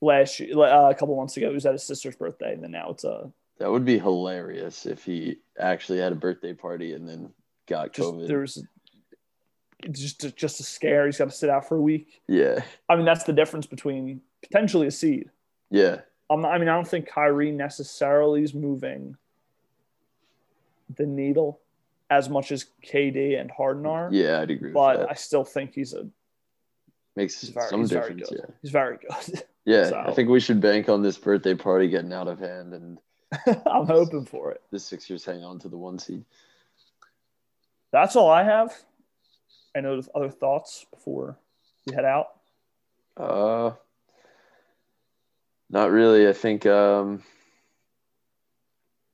[0.00, 1.48] last year, uh, a couple months ago.
[1.50, 4.86] It was at his sister's birthday, and then now it's a that would be hilarious
[4.86, 7.30] if he actually had a birthday party and then
[7.70, 8.26] got just COVID.
[8.28, 8.62] there's
[9.90, 11.06] just just a scare.
[11.06, 12.20] He's got to sit out for a week.
[12.28, 15.30] Yeah, I mean, that's the difference between potentially a seed.
[15.70, 19.16] yeah, I'm not, I mean, I don't think Kyrie necessarily is moving
[20.96, 21.60] the needle
[22.10, 24.40] as much as KD and Harden are, yeah.
[24.40, 25.08] I'd agree with but.
[25.08, 26.06] I still think he's a
[27.16, 28.28] Makes he's very, some he's difference.
[28.28, 28.38] good.
[28.40, 29.42] Yeah, He's very good.
[29.64, 29.88] yeah.
[29.88, 32.98] So- I think we should bank on this birthday party getting out of hand and
[33.66, 34.60] I'm hoping for it.
[34.72, 36.24] the Sixers hang on to the one seed.
[37.92, 38.72] That's all I have.
[39.76, 41.38] I know there's other thoughts before
[41.86, 42.26] we head out.
[43.16, 43.72] Uh,
[45.68, 46.28] not really.
[46.28, 47.22] I think um,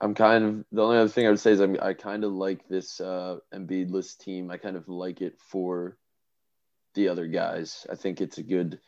[0.00, 2.32] I'm kind of the only other thing I would say is I'm, I kind of
[2.32, 4.50] like this uh, Embiid-less team.
[4.50, 5.96] I kind of like it for
[6.94, 7.86] the other guys.
[7.90, 8.78] I think it's a good.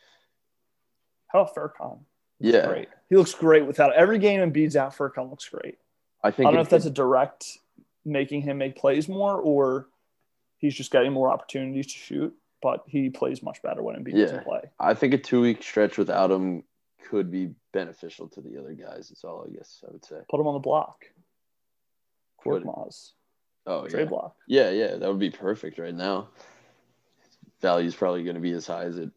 [1.27, 1.99] How about Furkan?
[2.39, 2.89] Yeah, Great.
[3.09, 4.95] He looks great without every game Embiid's out.
[4.95, 5.77] Furkan looks great.
[6.23, 7.57] I think I don't know if that's a direct
[8.09, 9.87] making him make plays more or
[10.57, 14.25] he's just getting more opportunities to shoot, but he plays much better when Embiid Yeah.
[14.25, 14.61] doesn't play.
[14.79, 16.63] I think a two week stretch without him
[17.09, 19.09] could be beneficial to the other guys.
[19.09, 20.17] That's all I guess I would say.
[20.29, 21.05] Put him on the block.
[22.45, 23.11] Would- Korkmaz.
[23.65, 24.35] Oh Trade yeah, block.
[24.47, 24.95] yeah, yeah.
[24.95, 26.29] That would be perfect right now.
[27.61, 29.11] Value's probably going to be as high as it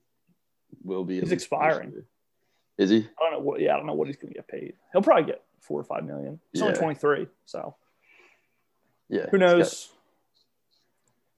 [0.83, 1.21] will be.
[1.21, 2.05] He's expiring.
[2.77, 2.99] Is he?
[2.99, 4.75] I don't know what yeah, I don't know what he's gonna get paid.
[4.93, 6.41] He'll probably get four or five million.
[6.53, 7.77] He's only twenty three, so
[9.13, 9.27] Yeah.
[9.31, 9.91] who knows?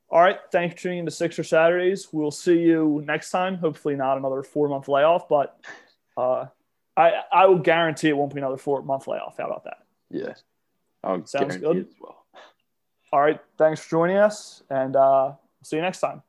[0.09, 2.09] All right, thanks for tuning in to Sixer Saturdays.
[2.13, 3.57] We'll see you next time.
[3.57, 5.59] Hopefully not another four month layoff, but
[6.17, 6.47] uh,
[6.97, 9.39] I I will guarantee it won't be another four month layoff.
[9.39, 9.79] How about that?
[10.09, 10.35] Yeah.
[11.03, 11.79] I'll Sounds good.
[11.79, 12.25] as well.
[13.13, 15.33] All right, thanks for joining us, and uh,
[15.65, 16.23] see you next time.